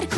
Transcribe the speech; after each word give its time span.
NRK 0.00 0.16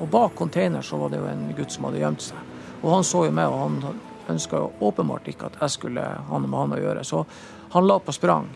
Og 0.00 0.08
bak 0.08 0.34
container 0.34 0.82
så 0.82 0.96
var 0.96 1.10
det 1.10 1.20
jo 1.20 1.28
en 1.28 1.44
gutt 1.56 1.72
som 1.72 1.86
hadde 1.86 2.00
gjemt 2.00 2.24
seg. 2.24 2.38
Og 2.80 2.94
han 2.94 3.04
så 3.04 3.24
jo 3.26 3.34
meg, 3.36 3.52
og 3.52 3.60
han 3.60 4.00
ønska 4.32 4.62
åpenbart 4.80 5.28
ikke 5.28 5.50
at 5.50 5.58
jeg 5.60 5.76
skulle 5.76 6.02
ha 6.02 6.40
noe 6.40 6.48
med 6.48 6.58
han 6.58 6.74
å 6.76 6.80
gjøre. 6.80 7.04
Så 7.04 7.22
han 7.74 7.86
la 7.86 7.98
på 8.00 8.12
sprang. 8.16 8.48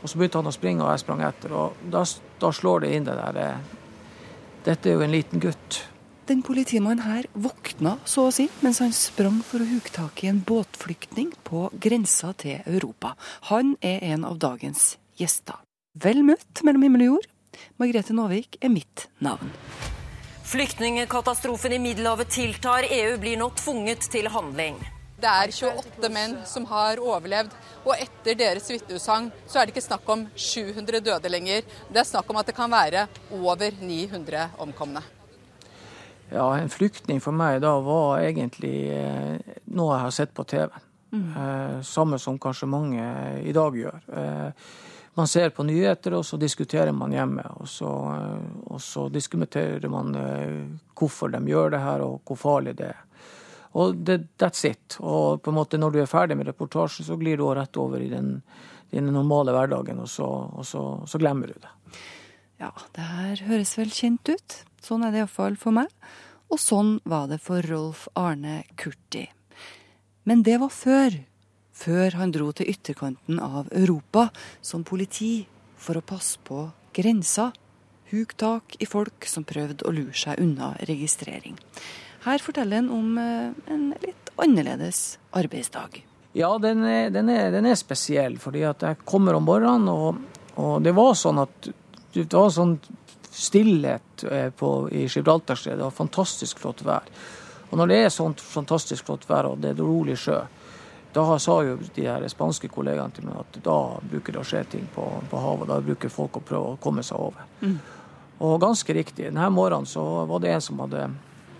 Og 0.00 0.08
så 0.08 0.18
begynte 0.18 0.40
han 0.40 0.48
å 0.50 0.54
springe, 0.56 0.84
og 0.84 0.92
jeg 0.94 1.04
sprang 1.04 1.22
etter. 1.26 1.52
Og 1.52 1.84
da, 1.92 2.02
da 2.40 2.52
slår 2.52 2.84
det 2.84 2.94
inn 2.96 3.08
det 3.08 3.16
der 3.20 3.40
eh, 3.44 3.76
Dette 4.64 4.90
er 4.90 4.98
jo 4.98 5.04
en 5.06 5.14
liten 5.14 5.40
gutt. 5.40 5.78
Den 6.30 6.44
politimannen 6.46 7.00
her 7.02 7.26
våkna, 7.34 7.96
så 8.06 8.28
å 8.28 8.30
si, 8.30 8.44
mens 8.62 8.78
han 8.78 8.92
sprang 8.94 9.40
for 9.42 9.64
å 9.64 9.66
huke 9.66 9.90
tak 9.90 10.20
i 10.22 10.28
en 10.30 10.38
båtflyktning 10.46 11.32
på 11.42 11.64
grensa 11.82 12.30
til 12.38 12.60
Europa. 12.70 13.16
Han 13.48 13.72
er 13.82 14.04
en 14.12 14.28
av 14.28 14.38
dagens 14.38 14.92
gjester. 15.18 15.58
Vel 15.98 16.22
møtt 16.22 16.62
mellom 16.62 16.86
himmel 16.86 17.02
og 17.08 17.10
jord. 17.10 17.28
Margrethe 17.82 18.14
Nåvik 18.14 18.60
er 18.62 18.70
mitt 18.70 19.08
navn. 19.18 19.50
Flyktningkatastrofen 20.52 21.74
i 21.74 21.82
Middelhavet 21.82 22.30
tiltar. 22.30 22.86
EU 22.86 23.18
blir 23.18 23.42
nå 23.42 23.50
tvunget 23.58 24.06
til 24.14 24.30
handling. 24.30 24.78
Det 25.18 25.34
er 25.34 25.50
28 25.50 26.14
menn 26.14 26.40
som 26.46 26.70
har 26.70 27.02
overlevd, 27.02 27.58
og 27.82 27.96
etter 27.98 28.38
deres 28.38 28.70
vitneutsagn 28.70 29.32
så 29.50 29.58
er 29.58 29.66
det 29.66 29.74
ikke 29.74 29.90
snakk 29.90 30.14
om 30.14 30.28
700 30.38 31.02
døde 31.10 31.38
lenger. 31.40 31.66
Det 31.90 32.06
er 32.06 32.12
snakk 32.14 32.30
om 32.30 32.38
at 32.38 32.46
det 32.46 32.54
kan 32.54 32.70
være 32.70 33.08
over 33.34 33.82
900 33.82 34.52
omkomne. 34.62 35.02
Ja, 36.32 36.58
en 36.58 36.70
flyktning 36.70 37.20
for 37.20 37.34
meg 37.34 37.58
da 37.64 37.72
var 37.82 38.20
egentlig 38.22 38.86
eh, 38.94 39.56
noe 39.74 39.96
jeg 39.96 40.04
har 40.04 40.14
sett 40.14 40.32
på 40.36 40.44
TV. 40.46 40.70
Eh, 41.12 41.80
samme 41.82 42.18
som 42.22 42.38
kanskje 42.38 42.68
mange 42.70 43.02
i 43.42 43.52
dag 43.52 43.76
gjør. 43.76 43.98
Eh, 44.14 44.68
man 45.18 45.26
ser 45.26 45.50
på 45.50 45.66
nyheter, 45.66 46.14
og 46.14 46.24
så 46.24 46.38
diskuterer 46.38 46.94
man 46.94 47.12
hjemme. 47.12 47.42
Og 47.58 47.68
så, 47.68 47.90
og 48.70 48.78
så 48.80 49.08
diskuterer 49.10 49.90
man 49.90 50.14
hvorfor 50.94 51.32
de 51.34 51.40
gjør 51.50 51.74
det 51.74 51.80
her, 51.82 52.04
og 52.06 52.22
hvor 52.24 52.38
farlig 52.38 52.76
det 52.78 52.92
er. 52.92 53.02
Og 53.80 53.98
det, 54.06 54.20
that's 54.38 54.62
it. 54.66 54.96
Og 55.02 55.42
på 55.42 55.50
en 55.50 55.58
måte 55.58 55.78
når 55.82 55.94
du 55.94 56.00
er 56.02 56.10
ferdig 56.10 56.38
med 56.38 56.46
reportasjen, 56.46 57.06
så 57.06 57.18
glir 57.18 57.42
du 57.42 57.48
rett 57.58 57.76
over 57.78 58.00
i 58.02 58.08
den, 58.10 58.36
den 58.94 59.10
normale 59.10 59.54
hverdagen, 59.54 59.98
og, 59.98 60.08
så, 60.08 60.30
og 60.30 60.66
så, 60.66 60.86
så 61.10 61.20
glemmer 61.22 61.50
du 61.50 61.58
det. 61.58 61.74
Ja, 62.62 62.70
det 62.94 63.06
her 63.10 63.46
høres 63.50 63.74
vel 63.78 63.92
kjent 63.94 64.30
ut. 64.30 64.60
Sånn 64.80 65.04
er 65.04 65.12
det 65.12 65.22
iallfall 65.22 65.58
for 65.60 65.76
meg. 65.76 65.90
Og 66.50 66.58
sånn 66.58 66.96
var 67.08 67.28
det 67.30 67.38
for 67.42 67.62
Rolf 67.68 68.08
Arne 68.18 68.62
Kurti. 68.80 69.26
Men 70.26 70.42
det 70.46 70.58
var 70.62 70.72
før. 70.74 71.20
Før 71.80 72.16
han 72.20 72.32
dro 72.34 72.50
til 72.52 72.68
ytterkanten 72.72 73.38
av 73.40 73.70
Europa 73.72 74.28
som 74.60 74.84
politi 74.84 75.46
for 75.80 75.96
å 75.96 76.04
passe 76.04 76.40
på 76.44 76.66
grensa. 76.96 77.50
Huk 78.10 78.34
tak 78.40 78.76
i 78.82 78.88
folk 78.90 79.28
som 79.30 79.46
prøvde 79.46 79.86
å 79.86 79.94
lure 79.94 80.16
seg 80.18 80.42
unna 80.42 80.74
registrering. 80.88 81.56
Her 82.26 82.42
forteller 82.42 82.82
han 82.82 82.90
om 82.92 83.16
eh, 83.20 83.52
en 83.72 83.86
litt 84.02 84.32
annerledes 84.40 85.18
arbeidsdag. 85.36 86.02
Ja, 86.36 86.50
den 86.62 86.84
er, 86.84 87.08
den 87.14 87.30
er, 87.32 87.48
den 87.54 87.66
er 87.70 87.78
spesiell, 87.78 88.36
fordi 88.38 88.64
jeg 88.66 88.98
kommer 89.08 89.38
om 89.38 89.46
morgenen, 89.48 89.88
og, 89.88 90.50
og 90.60 90.82
det 90.84 90.92
var 90.94 91.16
sånn 91.18 91.40
at 91.42 91.70
det 92.14 92.28
var 92.34 92.50
sånn 92.54 92.76
stillhet 93.30 94.24
eh, 94.30 94.48
på, 94.50 94.88
i 94.90 95.06
Gibraltarstredet. 95.08 95.78
Det 95.78 95.84
var 95.84 95.94
fantastisk 95.94 96.58
flott 96.58 96.82
vær. 96.86 97.06
Og 97.70 97.78
når 97.78 97.90
det 97.90 98.00
er 98.04 98.14
sånt 98.14 98.40
fantastisk 98.42 99.06
flott 99.06 99.28
vær 99.30 99.52
og 99.52 99.60
det 99.62 99.74
er 99.74 99.82
rolig 99.82 100.18
sjø, 100.18 100.40
da 101.14 101.24
sa 101.42 101.56
jo 101.66 101.78
de 101.94 102.04
her 102.06 102.26
spanske 102.30 102.68
kollegaene 102.70 103.14
til 103.14 103.26
meg 103.26 103.40
at 103.40 103.56
da 103.64 103.78
bruker 104.12 104.34
det 104.34 104.42
å 104.42 104.46
skje 104.46 104.60
ting 104.76 104.84
på, 104.94 105.06
på 105.30 105.40
havet. 105.42 105.70
Da 105.70 105.80
bruker 105.82 106.12
folk 106.12 106.38
å 106.38 106.44
prøve 106.46 106.74
å 106.74 106.78
komme 106.82 107.02
seg 107.06 107.18
over. 107.18 107.48
Og 108.46 108.60
ganske 108.62 108.94
riktig. 108.94 109.26
Denne 109.26 109.48
morgenen 109.50 109.90
så 109.90 110.04
var 110.30 110.42
det 110.42 110.54
en 110.54 110.62
som 110.62 110.78
hadde 110.84 111.08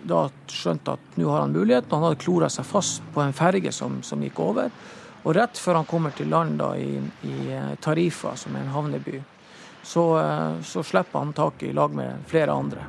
da 0.06 0.22
skjønt 0.48 0.88
at 0.88 1.18
nå 1.18 1.28
har 1.28 1.42
han 1.42 1.52
muligheten. 1.52 1.90
Han 1.92 2.06
hadde 2.06 2.22
klora 2.22 2.48
seg 2.48 2.64
fast 2.64 3.02
på 3.14 3.24
en 3.24 3.34
ferge 3.36 3.72
som, 3.74 3.98
som 4.06 4.22
gikk 4.22 4.38
over. 4.40 4.70
Og 5.24 5.34
rett 5.36 5.58
før 5.60 5.80
han 5.80 5.88
kommer 5.88 6.14
til 6.16 6.30
land 6.32 6.56
da 6.62 6.70
i, 6.80 6.94
i 7.28 7.36
eh, 7.52 7.74
Tarifa, 7.82 8.32
som 8.40 8.54
er 8.56 8.64
en 8.64 8.72
havneby, 8.72 9.18
så, 9.82 10.04
eh, 10.20 10.60
så 10.62 10.82
slipper 10.86 11.18
han 11.18 11.32
taket 11.36 11.70
i 11.70 11.72
lag 11.76 11.94
med 11.94 12.24
flere 12.30 12.52
andre. 12.52 12.86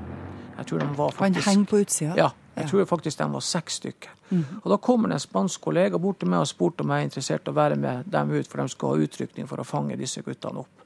Jeg 0.57 0.67
tror 0.69 0.79
de 0.79 0.89
var 0.97 1.11
faktisk... 1.11 1.45
Han 1.45 1.53
henger 1.55 1.69
på 1.69 1.81
utsida. 1.81 2.17
Ja, 2.17 2.29
jeg 2.55 2.69
tror 2.69 2.85
faktisk 2.85 3.17
de 3.17 3.29
var 3.31 3.45
seks 3.45 3.79
stykker. 3.81 4.17
Og 4.63 4.69
Da 4.71 4.77
kommer 4.77 5.09
det 5.09 5.17
en 5.17 5.23
spansk 5.23 5.61
kollega 5.61 5.99
bort 5.99 6.21
til 6.21 6.29
meg 6.31 6.43
og 6.43 6.47
spurte 6.47 6.85
om 6.85 6.93
jeg 6.93 7.03
er 7.03 7.09
interessert 7.09 7.47
i 7.47 7.51
å 7.51 7.57
være 7.57 7.75
med 7.79 8.07
dem 8.11 8.31
ut, 8.31 8.47
for 8.47 8.61
de 8.61 8.71
skal 8.71 8.93
ha 8.93 9.07
utrykning 9.07 9.49
for 9.49 9.59
å 9.59 9.67
fange 9.67 9.97
disse 9.99 10.23
guttene 10.23 10.63
opp. 10.63 10.85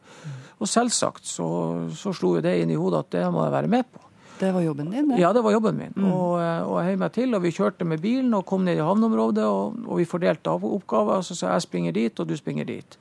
Og 0.57 0.69
selvsagt 0.71 1.27
så, 1.27 1.47
så 1.93 2.13
slo 2.15 2.37
jo 2.37 2.41
det 2.41 2.55
inn 2.61 2.71
i 2.73 2.79
hodet 2.79 3.03
at 3.03 3.11
det 3.17 3.25
må 3.33 3.43
jeg 3.43 3.53
være 3.53 3.69
med 3.69 3.85
på. 3.91 4.01
Det 4.39 4.51
var 4.51 4.61
jobben 4.61 4.89
din, 4.91 5.09
det. 5.09 5.19
Ja, 5.21 5.31
det 5.33 5.43
var 5.45 5.51
jobben 5.51 5.77
min. 5.77 5.93
Og, 6.03 6.39
eh, 6.41 6.63
og 6.67 6.79
jeg 6.79 6.89
heiv 6.89 6.99
meg 6.99 7.11
til, 7.15 7.35
og 7.35 7.43
vi 7.43 7.53
kjørte 7.55 7.87
med 7.87 8.01
bilen 8.03 8.33
og 8.35 8.45
kom 8.49 8.65
ned 8.67 8.79
i 8.79 8.83
havneområdet, 8.83 9.45
og, 9.47 9.77
og 9.87 10.01
vi 10.01 10.07
fordelte 10.09 10.51
av 10.51 10.65
oppgaver. 10.67 11.21
Så 11.23 11.37
sa 11.39 11.53
jeg 11.53 11.67
springer 11.67 11.95
dit, 11.95 12.19
og 12.19 12.27
du 12.27 12.35
springer 12.35 12.67
dit. 12.67 12.97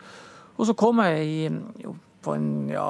Og 0.55 0.69
så 0.69 0.77
kom 0.79 1.03
jeg 1.03 1.25
i, 1.27 1.49
jo, 1.83 1.97
på, 2.25 2.35
en, 2.35 2.51
ja, 2.73 2.89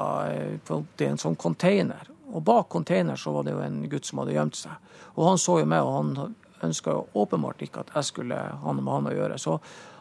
på 0.65 0.81
en 1.05 1.21
sånn 1.21 1.37
container. 1.39 2.09
Og 2.31 2.43
bak 2.43 2.69
container 2.73 3.19
så 3.19 3.33
var 3.35 3.45
det 3.45 3.53
jo 3.55 3.63
en 3.63 3.83
gutt 3.89 4.07
som 4.07 4.21
hadde 4.21 4.35
gjemt 4.35 4.57
seg. 4.59 4.91
Og 5.15 5.29
han 5.29 5.39
så 5.41 5.59
jo 5.61 5.69
meg, 5.69 5.85
og 5.85 5.95
han 5.99 6.35
ønska 6.65 6.95
åpenbart 7.13 7.61
ikke 7.63 7.83
at 7.83 7.93
jeg 7.95 8.09
skulle 8.09 8.35
ha 8.35 8.73
noe 8.73 8.83
med 8.83 8.93
han 8.93 9.09
å 9.11 9.15
gjøre. 9.15 9.39
Så 9.41 9.57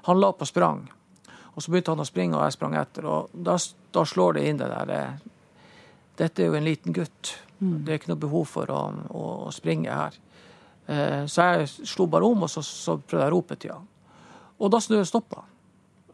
han 0.08 0.20
la 0.20 0.32
på 0.34 0.48
sprang. 0.48 0.84
Og 1.54 1.62
så 1.62 1.70
begynte 1.70 1.94
han 1.94 2.02
å 2.02 2.08
springe, 2.08 2.38
og 2.38 2.46
jeg 2.46 2.56
sprang 2.56 2.76
etter. 2.78 3.06
Og 3.06 3.34
da, 3.46 3.56
da 3.94 4.04
slår 4.08 4.38
det 4.38 4.48
inn 4.48 4.60
det 4.62 4.70
der 4.72 4.94
eh, 4.94 5.30
Dette 6.14 6.44
er 6.44 6.46
jo 6.46 6.54
en 6.54 6.66
liten 6.66 6.94
gutt. 6.94 7.32
Det 7.58 7.90
er 7.90 7.98
ikke 7.98 8.12
noe 8.12 8.22
behov 8.22 8.44
for 8.46 8.70
å, 8.70 8.82
å, 9.10 9.22
å 9.48 9.54
springe 9.54 9.90
her. 9.90 10.18
Eh, 10.86 11.24
så 11.30 11.48
jeg 11.48 11.88
slo 11.90 12.06
bare 12.10 12.28
om, 12.28 12.44
og 12.46 12.52
så, 12.52 12.62
så 12.62 12.94
prøvde 13.00 13.24
jeg 13.24 13.32
å 13.32 13.34
rope 13.34 13.56
til 13.58 13.72
han. 13.74 13.88
Og 14.62 14.70
da 14.70 14.78
stoppa 14.82 15.40
han. 15.42 15.53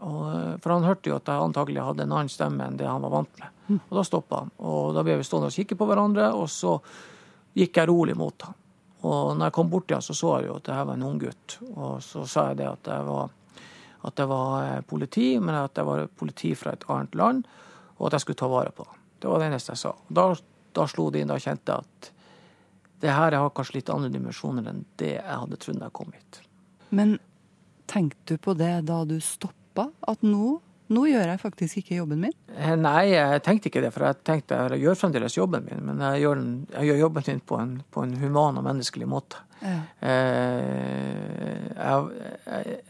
Og, 0.01 0.23
eh, 0.33 0.57
for 0.63 0.75
han 0.75 0.87
hørte 0.89 1.11
jo 1.11 1.19
at 1.19 1.29
jeg 1.29 1.45
antagelig 1.45 1.85
hadde 1.85 2.07
en 2.07 2.15
annen 2.17 2.33
stemme 2.33 2.67
enn 2.67 2.79
det 2.81 2.89
han 2.89 3.03
var 3.05 3.15
vant 3.19 3.41
med. 3.41 3.57
Og 3.89 3.99
da 3.99 4.05
stoppa 4.07 4.45
han. 4.45 4.53
Og 4.59 4.95
da 4.97 5.05
ble 5.07 5.19
vi 5.21 5.27
stående 5.27 5.51
og 5.51 5.57
kikke 5.57 5.79
på 5.79 5.89
hverandre, 5.91 6.33
og 6.35 6.49
så 6.51 6.77
gikk 7.59 7.81
jeg 7.81 7.91
rolig 7.91 8.17
mot 8.19 8.47
han. 8.47 8.57
Og 9.01 9.37
når 9.37 9.49
jeg 9.49 9.57
kom 9.57 9.71
bort 9.73 9.87
til 9.89 9.97
han, 9.97 10.05
så 10.05 10.17
så 10.17 10.37
jeg 10.39 10.51
jo 10.51 10.57
at 10.59 10.67
det 10.67 10.77
her 10.77 10.89
var 10.89 10.99
en 10.99 11.07
ung 11.09 11.19
gutt. 11.21 11.59
Og 11.75 12.01
så 12.05 12.25
sa 12.29 12.49
jeg 12.51 12.61
det 12.61 12.69
at 12.69 12.93
jeg 12.93 13.07
var, 13.09 13.31
at 14.09 14.23
jeg 14.23 14.33
var 14.33 14.55
eh, 14.65 14.81
politi, 14.81 15.29
men 15.41 15.55
at 15.63 15.77
jeg 15.77 15.89
var 15.89 16.07
politi 16.23 16.55
fra 16.59 16.75
et 16.77 16.89
annet 16.89 17.15
land, 17.15 17.45
og 17.99 18.09
at 18.09 18.17
jeg 18.17 18.27
skulle 18.27 18.43
ta 18.43 18.49
vare 18.51 18.73
på 18.75 18.87
han. 18.89 18.97
Det 19.21 19.29
var 19.29 19.41
det 19.41 19.51
eneste 19.51 19.75
jeg 19.75 19.85
sa. 19.85 19.95
Da, 20.09 20.27
da 20.77 20.87
slo 20.89 21.11
det 21.13 21.23
inn, 21.23 21.33
da 21.33 21.41
kjente 21.41 21.73
jeg 21.73 21.85
at 21.85 22.13
det 23.01 23.13
her 23.17 23.33
har 23.33 23.53
kanskje 23.57 23.79
litt 23.79 23.91
andre 23.93 24.11
dimensjoner 24.13 24.67
enn 24.69 24.85
det 25.01 25.15
jeg 25.15 25.39
hadde 25.43 25.57
trodd 25.61 25.79
da 25.81 25.89
jeg 25.89 25.97
kom 25.97 26.13
hit. 26.13 26.41
Men 26.93 27.17
tenkte 27.89 28.37
du 28.37 28.43
på 28.43 28.55
det 28.59 28.75
da 28.89 29.03
du 29.09 29.17
stoppa? 29.25 29.60
At 29.79 30.25
nå, 30.27 30.59
nå 30.91 31.05
gjør 31.07 31.31
jeg 31.31 31.41
faktisk 31.43 31.81
ikke 31.83 32.01
jobben 32.01 32.21
min? 32.25 32.35
Eh, 32.57 32.75
Nei, 32.79 33.13
jeg 33.13 33.43
tenkte 33.47 33.71
ikke 33.71 33.85
det, 33.85 33.93
for 33.95 34.09
jeg 34.09 34.21
tenkte 34.27 34.59
jeg 34.75 34.83
gjør 34.83 34.99
fremdeles 34.99 35.37
jobben 35.39 35.67
min, 35.69 35.85
men 35.87 36.03
jeg 36.09 36.25
gjør, 36.25 36.43
den, 36.43 36.55
jeg 36.75 36.91
gjør 36.91 37.03
jobben 37.05 37.29
min 37.29 37.43
på 37.53 37.61
en, 37.63 37.77
på 37.91 38.05
en 38.07 38.17
human 38.21 38.59
og 38.61 38.67
menneskelig 38.67 39.09
måte. 39.11 39.45
Ja. 39.61 39.77
Eh, 40.01 41.71
jeg, 41.77 42.27
jeg, 42.47 42.81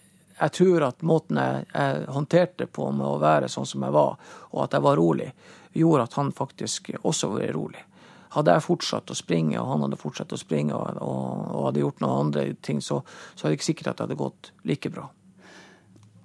jeg 0.40 0.56
tror 0.56 0.86
at 0.88 1.04
måten 1.04 1.40
jeg, 1.42 1.68
jeg 1.74 2.08
håndterte 2.16 2.66
på 2.72 2.88
med 2.96 3.06
å 3.06 3.20
være 3.20 3.50
sånn 3.52 3.68
som 3.68 3.84
jeg 3.84 3.96
var, 3.96 4.16
og 4.50 4.64
at 4.64 4.76
jeg 4.76 4.86
var 4.86 4.96
rolig, 5.00 5.30
gjorde 5.76 6.08
at 6.08 6.18
han 6.18 6.32
faktisk 6.34 6.92
også 7.02 7.34
var 7.34 7.52
rolig. 7.54 7.84
Hadde 8.30 8.54
jeg 8.54 8.62
fortsatt 8.62 9.10
å 9.10 9.16
springe, 9.18 9.58
og 9.58 9.72
han 9.72 9.84
hadde 9.84 9.98
fortsatt 9.98 10.32
å 10.32 10.38
springe, 10.38 10.74
og, 10.74 11.00
og, 11.02 11.46
og 11.50 11.64
hadde 11.68 11.82
gjort 11.82 12.02
noen 12.04 12.26
andre 12.28 12.44
ting, 12.62 12.78
så, 12.82 13.00
så 13.34 13.46
er 13.46 13.50
det 13.50 13.58
ikke 13.58 13.68
sikkert 13.72 13.90
at 13.90 13.98
det 13.98 14.06
hadde 14.06 14.20
gått 14.20 14.52
like 14.70 14.92
bra. 14.94 15.08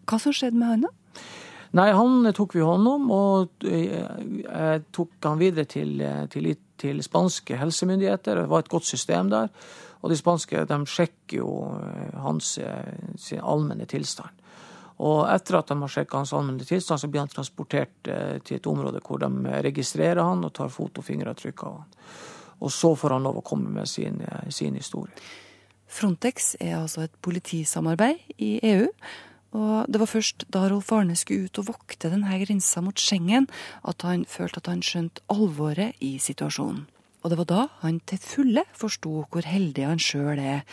Hva 0.06 0.20
som 0.22 0.36
skjedde 0.36 0.60
med 0.60 0.72
han 0.74 0.86
da? 0.88 0.94
Nei, 1.76 1.90
han 1.92 2.30
tok 2.36 2.56
vi 2.56 2.64
hånd 2.64 2.88
om, 2.88 3.10
og 3.12 3.66
eh, 3.68 4.06
jeg 4.46 4.86
tok 4.96 5.28
han 5.28 5.42
videre 5.42 5.68
til, 5.68 5.98
eh, 6.00 6.24
til, 6.32 6.54
til 6.80 7.02
spanske 7.04 7.58
helsemyndigheter. 7.60 8.40
Det 8.40 8.52
var 8.52 8.64
et 8.64 8.72
godt 8.72 8.88
system 8.88 9.34
der. 9.34 9.52
Og 10.06 10.12
de 10.14 10.18
spanske 10.20 10.64
de 10.70 10.80
sjekker 10.88 11.42
jo 11.42 11.52
eh, 11.76 12.16
hans 12.24 12.56
eh, 12.64 12.96
sin 13.20 13.44
allmenne 13.44 13.88
tilstand. 13.92 14.46
Og 15.04 15.26
etter 15.28 15.58
at 15.60 15.72
de 15.72 15.76
har 15.82 15.92
sjekka 15.92 16.22
hans 16.22 16.32
allmenne 16.36 16.64
tilstand, 16.64 17.02
så 17.02 17.10
blir 17.12 17.26
han 17.26 17.32
transportert 17.32 18.08
eh, 18.08 18.38
til 18.46 18.62
et 18.62 18.70
område 18.72 19.02
hvor 19.04 19.20
de 19.20 19.60
registrerer 19.66 20.24
han 20.24 20.46
og 20.48 20.54
tar 20.56 20.72
fot- 20.72 21.02
og 21.02 21.08
fingeravtrykk 21.08 21.66
av 21.68 21.80
han. 21.82 21.90
Og 22.64 22.72
så 22.72 22.94
får 22.96 23.18
han 23.18 23.26
lov 23.28 23.42
å 23.42 23.46
komme 23.46 23.74
med 23.74 23.90
sin, 23.92 24.22
eh, 24.24 24.50
sin 24.50 24.78
historie. 24.80 25.12
Frontex 25.92 26.56
er 26.60 26.78
altså 26.80 27.04
et 27.06 27.18
politisamarbeid 27.24 28.40
i 28.42 28.58
EU. 28.64 28.88
Og 29.56 29.88
det 29.88 30.02
var 30.02 30.12
først 30.12 30.48
da 30.52 30.66
Rolf 30.68 30.92
Arne 30.92 31.16
skulle 31.20 31.48
ut 31.48 31.62
og 31.62 31.70
vokte 31.70 32.12
denne 32.12 32.40
grensa 32.42 32.84
mot 32.84 33.00
Schengen, 33.00 33.48
at 33.88 34.04
han 34.04 34.26
følte 34.28 34.62
at 34.64 34.70
han 34.72 34.84
skjønte 34.84 35.24
alvoret 35.32 35.96
i 36.04 36.18
situasjonen. 36.20 36.86
Og 37.24 37.32
det 37.32 37.40
var 37.40 37.48
da 37.50 37.62
han 37.82 38.02
til 38.06 38.22
fulle 38.22 38.66
forsto 38.78 39.24
hvor 39.32 39.48
heldig 39.50 39.88
han 39.88 40.02
sjøl 40.02 40.38
er 40.38 40.66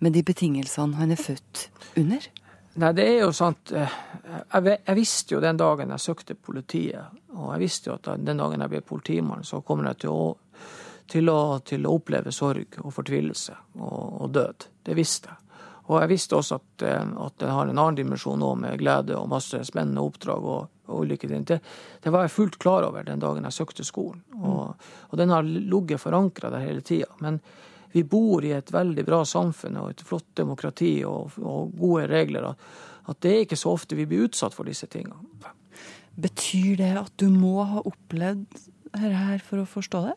med 0.00 0.14
de 0.14 0.22
betingelsene 0.24 0.96
han 0.96 1.12
er 1.12 1.20
født 1.20 1.68
under. 2.00 2.28
Nei, 2.78 2.92
det 2.94 3.06
er 3.10 3.16
jo 3.24 3.32
sant. 3.34 3.72
Eh, 3.74 3.94
jeg, 4.54 4.94
visste 4.96 5.34
jo 5.34 5.42
den 5.42 5.58
dagen 5.58 5.90
jeg 5.94 6.04
søkte 6.04 6.36
politiet, 6.38 7.18
og 7.34 7.50
jeg 7.54 7.62
visste 7.64 7.90
jo 7.90 7.96
at 7.96 8.12
den 8.22 8.38
dagen 8.38 8.62
jeg 8.62 8.72
ble 8.72 8.82
politimann, 8.86 9.44
så 9.44 9.60
kommer 9.66 9.90
jeg 9.90 10.04
til 10.04 10.14
å, 10.14 10.28
til 11.10 11.32
å, 11.32 11.40
til 11.66 11.88
å 11.88 11.96
oppleve 11.98 12.32
sorg 12.34 12.78
og 12.84 12.94
fortvilelse 12.94 13.56
og, 13.80 14.22
og, 14.22 14.30
død. 14.36 14.68
Det 14.86 14.96
visste 14.96 15.34
jeg. 15.34 15.44
Og 15.88 16.02
jeg 16.02 16.10
visste 16.10 16.36
også 16.36 16.58
at, 16.58 16.84
eh, 16.84 17.12
at 17.24 17.38
det 17.40 17.52
har 17.52 17.68
en 17.68 17.78
annen 17.78 17.96
dimensjon 17.96 18.44
òg, 18.44 18.58
med 18.60 18.80
glede 18.80 19.16
og 19.16 19.30
masse 19.32 19.60
spennende 19.64 20.04
oppdrag 20.04 20.44
og, 20.44 20.74
og 20.88 21.04
ulike. 21.04 21.30
Det, 21.30 21.60
det, 22.04 22.12
var 22.12 22.26
jeg 22.26 22.34
fullt 22.34 22.58
klar 22.60 22.86
over 22.88 23.06
den 23.06 23.22
dagen 23.22 23.48
jeg 23.48 23.56
søkte 23.56 23.86
skolen, 23.86 24.20
og, 24.42 24.76
og 25.08 25.18
den 25.20 25.32
har 25.32 25.46
ligget 25.46 26.02
forankra 26.02 26.52
der 26.52 26.66
hele 26.66 26.84
tida. 26.84 27.08
Men 27.24 27.40
vi 27.94 28.04
bor 28.04 28.44
i 28.44 28.52
et 28.52 28.72
veldig 28.72 29.04
bra 29.06 29.22
samfunn 29.24 29.80
og 29.80 29.94
et 29.94 30.04
flott 30.04 30.28
demokrati 30.36 30.98
og, 31.08 31.38
og 31.40 31.72
gode 31.78 32.08
regler, 32.10 32.52
at 33.08 33.20
det 33.24 33.32
er 33.32 33.46
ikke 33.46 33.56
så 33.56 33.72
ofte 33.72 33.96
vi 33.96 34.04
blir 34.08 34.28
utsatt 34.28 34.56
for 34.56 34.68
disse 34.68 34.86
tingene. 34.92 35.16
Betyr 36.18 36.76
det 36.80 36.94
at 36.98 37.14
du 37.20 37.30
må 37.32 37.62
ha 37.64 37.80
opplevd 37.86 38.44
dette 38.92 39.14
her 39.14 39.40
for 39.44 39.62
å 39.62 39.68
forstå 39.68 40.02
det? 40.10 40.16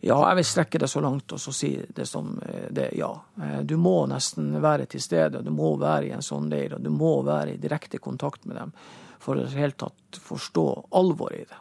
Ja, 0.00 0.18
jeg 0.28 0.38
vil 0.38 0.46
strekke 0.46 0.78
det 0.78 0.88
så 0.92 1.00
langt 1.02 1.32
og 1.34 1.40
så 1.42 1.52
si 1.54 1.72
det 1.94 2.06
som 2.06 2.36
eh, 2.46 2.68
det, 2.70 2.92
ja. 2.98 3.10
Eh, 3.42 3.60
du 3.66 3.74
må 3.82 3.96
nesten 4.06 4.52
være 4.62 4.86
til 4.86 5.02
stede, 5.02 5.42
du 5.42 5.50
må 5.50 5.72
være 5.80 6.06
i 6.06 6.14
en 6.14 6.22
sånn 6.22 6.46
leir, 6.52 6.76
og 6.76 6.84
du 6.84 6.90
må 6.94 7.16
være 7.26 7.56
i 7.56 7.60
direkte 7.62 7.98
kontakt 7.98 8.46
med 8.46 8.60
dem 8.60 8.72
for 9.18 9.40
å 9.40 9.48
helt 9.50 9.78
tatt 9.80 10.20
forstå 10.22 10.66
alvoret 10.94 11.40
i 11.40 11.48
det. 11.50 11.60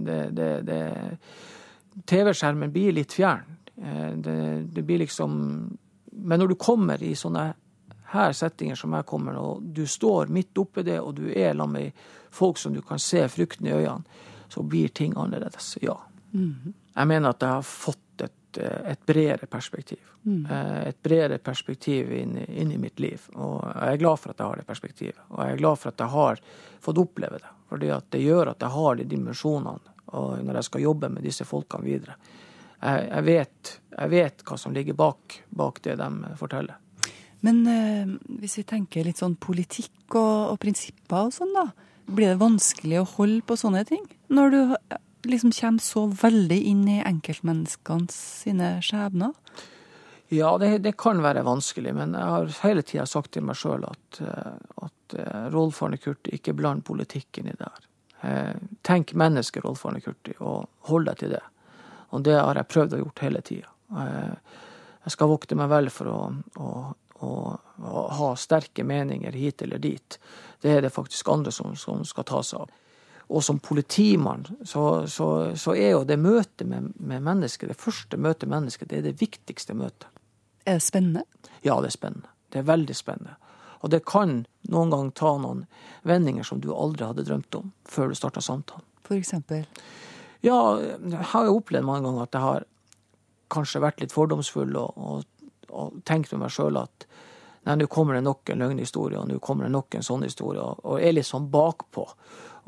det, 0.00 0.20
det, 0.32 0.50
det 0.64 0.82
TV-skjermen 2.08 2.72
blir 2.72 2.96
litt 2.96 3.12
fjern. 3.12 3.44
Eh, 3.76 4.12
det, 4.16 4.38
det, 4.72 4.82
blir 4.82 4.98
liksom 4.98 5.76
Men 6.10 6.40
når 6.40 6.48
du 6.48 6.54
kommer 6.54 7.02
i 7.02 7.14
sånne 7.14 7.52
her 8.12 8.32
settinger 8.32 8.74
som 8.80 8.94
jeg 8.96 9.06
kommer, 9.06 9.36
og 9.36 9.62
du 9.62 9.84
står 9.86 10.32
midt 10.32 10.58
oppi 10.58 10.82
det, 10.82 10.96
og 11.00 11.14
du 11.20 11.28
er 11.28 11.52
sammen 11.52 11.76
med 11.76 12.06
folk 12.30 12.58
som 12.58 12.72
du 12.72 12.80
kan 12.82 12.98
se 12.98 13.26
frykten 13.28 13.68
i 13.68 13.76
øynene, 13.76 14.04
så 14.48 14.62
blir 14.64 14.88
ting 14.88 15.12
annerledes. 15.16 15.76
Ja. 15.84 15.98
Mm. 16.32 16.72
Jeg 16.98 17.10
mener 17.10 17.34
at 17.34 17.44
jeg 17.44 17.54
har 17.60 17.66
fått 17.66 18.24
et, 18.26 18.58
eh, 18.58 18.80
et 18.92 19.04
bredere 19.06 19.46
perspektiv. 19.46 20.00
Mm. 20.24 20.40
Eh, 20.50 20.88
et 20.88 21.02
bredere 21.02 21.38
perspektiv 21.38 22.10
inn, 22.12 22.34
inn, 22.48 22.72
i 22.72 22.80
mitt 22.80 22.98
liv. 23.00 23.28
Og 23.36 23.62
jeg 23.62 23.92
er 23.92 24.02
glad 24.02 24.18
for 24.18 24.34
at 24.34 24.42
jeg 24.42 24.50
har 24.50 24.56
det 24.56 24.66
perspektivet. 24.66 25.22
Og 25.30 25.38
jeg 25.44 25.54
er 25.54 25.62
glad 25.62 25.78
for 25.78 25.92
at 25.92 26.02
jeg 26.04 26.14
har 26.16 26.42
fått 26.80 27.04
oppleve 27.04 27.38
det. 27.38 27.54
Fordi 27.68 27.92
at 27.94 28.10
det 28.10 28.24
gjør 28.24 28.52
at 28.54 28.66
jeg 28.66 28.76
har 28.78 28.98
de 28.98 29.08
dimensjonene 29.08 29.94
når 30.08 30.56
jeg 30.56 30.64
skal 30.64 30.80
jobbe 30.80 31.10
med 31.12 31.26
disse 31.26 31.44
folkene 31.44 31.84
videre 31.84 32.14
jeg, 32.82 33.08
jeg, 33.08 33.24
vet, 33.26 33.72
jeg, 33.96 34.10
vet, 34.12 34.44
hva 34.46 34.58
som 34.60 34.74
ligger 34.74 34.96
bak, 34.98 35.40
bak 35.50 35.82
det 35.84 35.98
de 36.00 36.36
forteller. 36.38 36.78
Men 37.46 37.60
eh, 37.70 38.14
hvis 38.40 38.58
vi 38.60 38.66
tenker 38.66 39.06
litt 39.06 39.20
sånn 39.20 39.36
politikk 39.38 40.16
og, 40.18 40.54
og, 40.54 40.56
prinsipper 40.62 41.28
og 41.28 41.34
sånn, 41.34 41.54
da. 41.54 41.68
Blir 42.08 42.32
det 42.32 42.40
vanskelig 42.40 43.02
å 43.02 43.10
holde 43.18 43.42
på 43.46 43.58
sånne 43.60 43.84
ting? 43.88 44.04
Når 44.32 44.54
du 44.54 44.60
liksom 45.22 45.52
kommer 45.52 45.82
så 45.82 46.06
veldig 46.06 46.60
inn 46.70 46.84
i 46.88 47.00
enkeltmenneskene 47.06 48.12
sine 48.12 48.70
skjebner? 48.84 49.34
Ja, 50.28 50.58
det, 50.58 50.78
det, 50.84 50.96
kan 51.00 51.22
være 51.24 51.42
vanskelig, 51.42 51.94
men 51.96 52.12
jeg 52.12 52.32
har 52.34 52.50
hele 52.62 52.82
tida 52.84 53.06
sagt 53.08 53.32
til 53.32 53.46
meg 53.48 53.56
sjøl 53.56 53.86
at, 53.88 54.18
eh, 54.20 54.56
at 54.84 55.14
uh, 55.16 55.46
Rolf 55.54 55.80
Arne 55.82 55.96
Kurti 55.96 56.34
ikke 56.36 56.52
bland 56.52 56.84
politikken 56.84 57.48
i 57.48 57.54
det 57.56 57.64
her. 57.64 57.86
Uh, 58.20 58.66
tenk 58.84 59.14
mennesket, 59.16 59.64
Rolf 59.64 59.86
Arne 59.88 60.02
Kurti, 60.04 60.34
og 60.44 60.66
hold 60.90 61.08
deg 61.08 61.22
til 61.22 61.32
det. 61.32 61.44
Og 62.12 62.26
det 62.28 62.36
har 62.36 62.60
jeg 62.60 62.72
prøvd 62.74 62.96
å 62.96 63.00
gjort 63.00 63.24
hele 63.24 63.40
tida. 63.44 63.72
Jeg 63.88 65.12
skal 65.12 65.30
vokte 65.30 65.56
meg 65.56 65.68
vel 65.72 65.88
for 65.92 66.08
å, 66.12 66.20
å, 66.60 66.70
å, 67.24 67.32
å, 67.88 68.04
ha 68.18 68.28
sterke 68.36 68.84
meninger 68.84 69.36
hit 69.36 69.64
eller 69.64 69.80
dit. 69.80 70.16
Det 70.60 70.72
er 70.72 70.84
det 70.84 70.92
faktisk 70.92 71.28
andre 71.32 71.52
som, 71.52 71.76
som 71.76 72.04
skal 72.08 72.26
ta 72.28 72.40
seg 72.44 72.64
av. 72.64 72.72
Og 73.28 73.44
som 73.44 73.58
politimann 73.60 74.46
så, 74.64 75.06
så, 75.06 75.26
så 75.56 75.74
er 75.76 75.90
jo 75.92 76.04
det 76.08 76.16
møtet 76.20 76.64
med, 76.68 76.94
med 76.96 77.24
mennesket, 77.26 77.68
det 77.68 77.76
første 77.80 78.16
møtet 78.16 78.48
med 78.48 78.62
mennesket, 78.62 78.88
det 78.88 79.02
er 79.02 79.10
det 79.10 79.20
viktigste 79.20 79.76
møtet. 79.76 80.08
Er 80.64 80.80
det 80.80 80.86
spennende? 80.86 81.24
Ja, 81.60 81.76
det 81.84 81.92
er 81.92 81.96
spennende. 81.96 82.32
Det 82.48 82.62
er 82.62 82.70
veldig 82.70 82.96
spennende. 82.96 83.36
Og 83.84 83.92
det 83.92 84.02
kan 84.08 84.42
noen 84.72 84.92
gang 84.92 85.10
ta 85.16 85.34
noen 85.38 85.66
vendinger 86.08 86.46
som 86.46 86.60
du 86.62 86.70
aldri 86.74 87.06
hadde 87.06 87.26
drømt 87.28 87.60
om 87.60 87.70
før 87.88 88.10
du 88.10 88.18
starta 88.18 88.42
samtalen. 88.44 88.84
For 89.04 89.16
eksempel? 89.16 89.66
Ja, 90.44 90.58
jeg 90.80 91.24
har 91.32 91.48
jo 91.48 91.58
opplevd 91.60 91.86
mange 91.86 92.08
ganger 92.08 92.26
at 92.26 92.36
jeg 92.36 92.44
har 92.44 92.66
kanskje 93.52 93.82
vært 93.82 94.02
litt 94.02 94.14
fordomsfull 94.14 94.76
og, 94.76 94.96
og, 94.96 95.52
og 95.68 96.00
tenkt 96.08 96.32
med 96.34 96.44
meg 96.44 96.54
sjøl 96.54 96.80
at 96.80 97.07
nei, 97.68 97.76
nå 97.76 97.88
kommer 97.92 98.16
det 98.16 98.24
nok 98.24 98.52
en 98.52 98.64
løgnhistorie, 98.64 99.20
og 99.20 99.28
nå 99.28 99.38
kommer 99.44 99.68
det 99.68 99.74
nok 99.74 99.98
en 99.98 100.06
sånn 100.06 100.24
historie, 100.24 100.64
og, 100.64 100.94
er 101.00 101.14
litt 101.14 101.28
sånn 101.28 101.50
bakpå. 101.52 102.04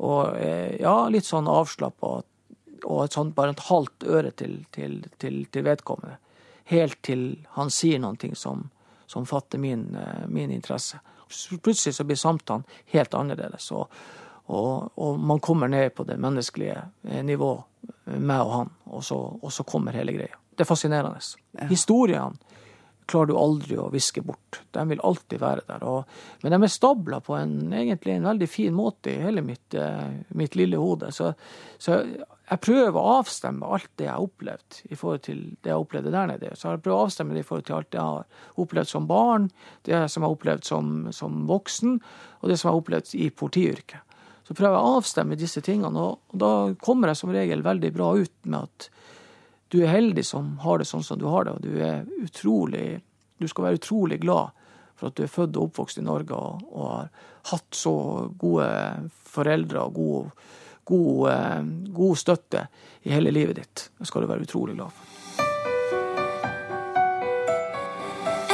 Og 0.05 0.37
eh, 0.37 0.77
ja, 0.81 0.95
litt 1.13 1.27
sånn 1.27 1.49
avslappa, 1.49 2.13
og 2.81 2.99
et 3.03 3.17
sånt, 3.17 3.35
bare 3.37 3.55
et 3.55 3.65
halvt 3.67 4.05
øre 4.09 4.33
til, 4.37 4.59
til, 4.73 5.01
til, 5.21 5.43
til, 5.51 5.65
vedkommende. 5.65 6.17
Helt 6.71 7.01
til 7.05 7.25
han 7.57 7.73
sier 7.73 8.01
noe 8.01 8.35
som, 8.37 8.67
som 9.09 9.27
fatter 9.29 9.61
min, 9.61 9.89
eh, 9.97 10.25
min 10.29 10.53
interesse. 10.53 11.01
Plutselig 11.63 11.95
så 11.95 12.05
blir 12.05 12.19
samtalen 12.19 12.65
helt 12.93 13.13
annerledes. 13.17 13.71
og 13.71 13.87
og, 14.51 14.91
og, 14.99 15.19
man 15.19 15.39
kommer 15.39 15.67
ned 15.67 15.93
på 15.95 16.03
det 16.03 16.17
menneskelige 16.19 16.81
nivået, 17.01 17.25
nivå, 17.25 17.51
eh, 18.07 18.17
meg 18.19 18.41
og 18.41 18.51
han, 18.51 18.71
og 18.91 19.03
så, 19.03 19.15
og 19.15 19.53
så 19.53 19.63
kommer 19.63 19.95
hele 19.95 20.11
greia. 20.11 20.35
Det 20.51 20.65
er 20.65 20.67
fascinerende. 20.67 21.21
Ja. 21.55 21.67
Historiene 21.69 22.50
klarer 23.11 23.31
du 23.31 23.37
aldri 23.37 23.77
å 23.79 23.89
viske 23.91 24.23
bort. 24.25 24.61
De 24.71 24.83
vil 24.89 25.01
alltid 25.05 25.41
være 25.41 25.65
der. 25.67 25.83
Og, 25.87 26.19
men 26.43 26.55
de 26.55 26.59
er 26.63 26.71
stabla 26.71 27.19
på 27.23 27.35
en, 27.37 27.55
egentlig 27.75 28.15
en 28.15 28.29
veldig 28.31 28.47
fin 28.49 28.75
måte 28.75 29.13
i 29.13 29.21
hele 29.21 29.43
mitt, 29.45 29.75
eh, 29.75 30.21
mitt 30.39 30.55
lille 30.59 30.79
hode. 30.79 31.11
Så, 31.15 31.33
så, 31.81 32.01
jeg 32.51 32.63
prøver 32.65 32.97
å 32.99 33.17
avstemme 33.21 33.67
alt 33.67 33.91
det 33.99 34.07
jeg 34.07 34.11
har 34.11 34.25
opplevd 34.25 34.79
i 34.91 34.97
forhold 34.99 35.23
til 35.27 35.43
det 35.63 35.71
jeg 35.71 35.83
opplevde 35.83 36.11
der 36.11 36.31
nede. 36.33 36.53
Så 36.59 36.73
jeg 36.73 36.83
prøver 36.83 36.97
å 36.97 37.05
avstemme 37.07 37.35
det 37.35 37.45
i 37.45 37.47
forhold 37.47 37.67
til 37.67 37.77
alt 37.77 37.95
jeg 37.95 38.07
har 38.07 38.63
opplevd 38.65 38.91
som 38.91 39.07
barn, 39.07 39.49
det 39.87 40.01
som 40.11 40.19
jeg 40.23 40.27
har 40.27 40.35
opplevd 40.35 40.67
som, 40.67 40.95
som 41.15 41.43
voksen, 41.51 41.99
og 42.41 42.51
det 42.51 42.57
som 42.59 42.67
jeg 42.67 42.73
har 42.73 42.81
opplevd 42.81 43.13
i 43.15 43.29
politiyrket. 43.43 44.17
Så 44.47 44.57
prøver 44.57 44.75
jeg 44.75 44.83
å 44.83 44.97
avstemme 44.99 45.39
disse 45.39 45.63
tingene, 45.63 46.03
og 46.11 46.35
da 46.43 46.51
kommer 46.83 47.11
jeg 47.11 47.21
som 47.21 47.31
regel 47.31 47.63
veldig 47.63 47.93
bra 47.95 48.09
ut 48.19 48.33
med 48.51 48.67
at 48.67 48.89
du 49.71 49.79
er 49.83 49.93
heldig 49.93 50.23
som 50.27 50.57
har 50.65 50.81
det 50.81 50.87
sånn 50.89 51.03
som 51.03 51.19
du 51.19 51.29
har 51.31 51.47
det, 51.47 51.55
og 51.55 51.63
du 51.63 51.79
er 51.79 52.03
utrolig 52.23 53.01
Du 53.41 53.47
skal 53.49 53.63
være 53.65 53.79
utrolig 53.79 54.19
glad 54.21 54.51
for 54.93 55.09
at 55.09 55.15
du 55.17 55.23
er 55.25 55.31
født 55.31 55.57
og 55.57 55.71
oppvokst 55.71 55.97
i 55.97 56.03
Norge 56.05 56.37
og, 56.37 56.61
og 56.69 56.89
har 56.91 57.07
hatt 57.49 57.73
så 57.73 57.93
gode 58.37 58.67
foreldre 59.25 59.81
og 59.87 59.95
god, 59.95 60.43
god, 60.85 61.31
eh, 61.31 61.63
god 61.97 62.21
støtte 62.21 62.67
i 63.01 63.15
hele 63.15 63.33
livet 63.33 63.57
ditt. 63.57 63.87
Det 63.97 64.05
skal 64.05 64.21
du 64.21 64.29
være 64.29 64.45
utrolig 64.45 64.77
glad 64.77 64.93
for. 64.93 65.05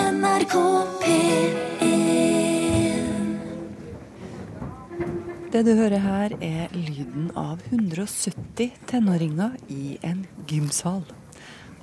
NRK 0.08 0.56
P1 1.03 1.66
Det 5.48 5.62
du 5.63 5.70
hører 5.77 6.01
her, 6.04 6.34
er 6.44 6.74
lyden 6.75 7.30
av 7.39 7.62
170 7.70 8.74
tenåringer 8.89 9.54
i 9.72 9.94
en 10.04 10.25
gymsal. 10.50 11.06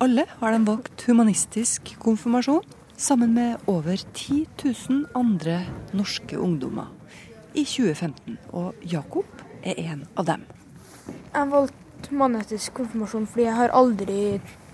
Alle 0.04 0.26
har 0.28 0.52
de 0.52 0.66
valgt 0.66 1.04
humanistisk 1.09 1.94
konfirmasjon, 2.02 2.61
sammen 3.00 3.33
med 3.33 3.64
over 3.64 3.97
10 3.97 4.44
000 4.61 5.06
andre 5.16 5.62
norske 5.97 6.37
ungdommer 6.37 6.92
i 7.54 7.64
2015. 7.64 8.37
Og 8.52 8.85
Jakob 8.85 9.25
er 9.62 9.80
en 9.87 10.04
av 10.12 10.28
dem. 10.28 10.44
Jeg 11.33 11.52
valgte 11.56 12.12
humanistisk 12.12 12.76
konfirmasjon 12.83 13.25
fordi 13.33 13.49
jeg 13.49 13.59
har 13.62 13.76
aldri 13.80 14.21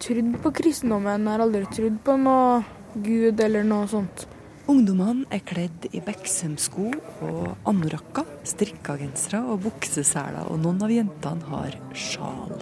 trodd 0.02 0.34
på 0.42 0.54
kristendommen. 0.64 1.30
Jeg 1.30 1.36
har 1.36 1.46
aldri 1.46 1.62
trodd 1.78 2.02
på 2.02 2.18
noe 2.26 2.64
Gud 2.98 3.38
eller 3.38 3.62
noe 3.62 3.86
sånt. 3.86 4.26
Ungdommene 4.70 5.26
er 5.34 5.40
kledd 5.42 5.88
i 5.90 5.98
Beksem-sko 6.04 6.92
og 7.26 7.46
strikka 7.66 8.22
strikkagensere 8.46 9.40
og 9.50 9.64
bukseseler, 9.64 10.44
og 10.46 10.60
noen 10.62 10.84
av 10.86 10.92
jentene 10.94 11.48
har 11.50 11.74
sjal. 11.98 12.52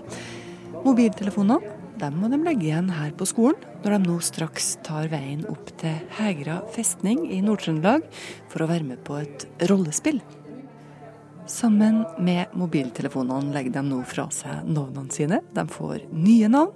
Mobiltelefonene 0.86 1.74
dem 2.00 2.16
må 2.16 2.30
de 2.32 2.38
legge 2.40 2.70
igjen 2.70 2.88
her 2.94 3.10
på 3.18 3.26
skolen, 3.28 3.60
når 3.82 3.96
de 3.96 3.98
nå 4.06 4.16
straks 4.24 4.70
tar 4.86 5.10
veien 5.12 5.42
opp 5.50 5.74
til 5.82 5.98
Hegra 6.16 6.62
festning 6.72 7.26
i 7.28 7.42
Nord-Trøndelag 7.44 8.06
for 8.48 8.64
å 8.64 8.70
være 8.70 8.88
med 8.88 9.04
på 9.04 9.18
et 9.20 9.44
rollespill. 9.68 10.22
Sammen 11.44 12.06
med 12.24 12.56
mobiltelefonene 12.56 13.52
legger 13.52 13.76
de 13.76 13.84
nå 13.90 14.00
fra 14.08 14.30
seg 14.32 14.64
navnene 14.64 15.12
sine. 15.12 15.42
De 15.52 15.68
får 15.68 16.08
nye 16.14 16.48
navn 16.56 16.72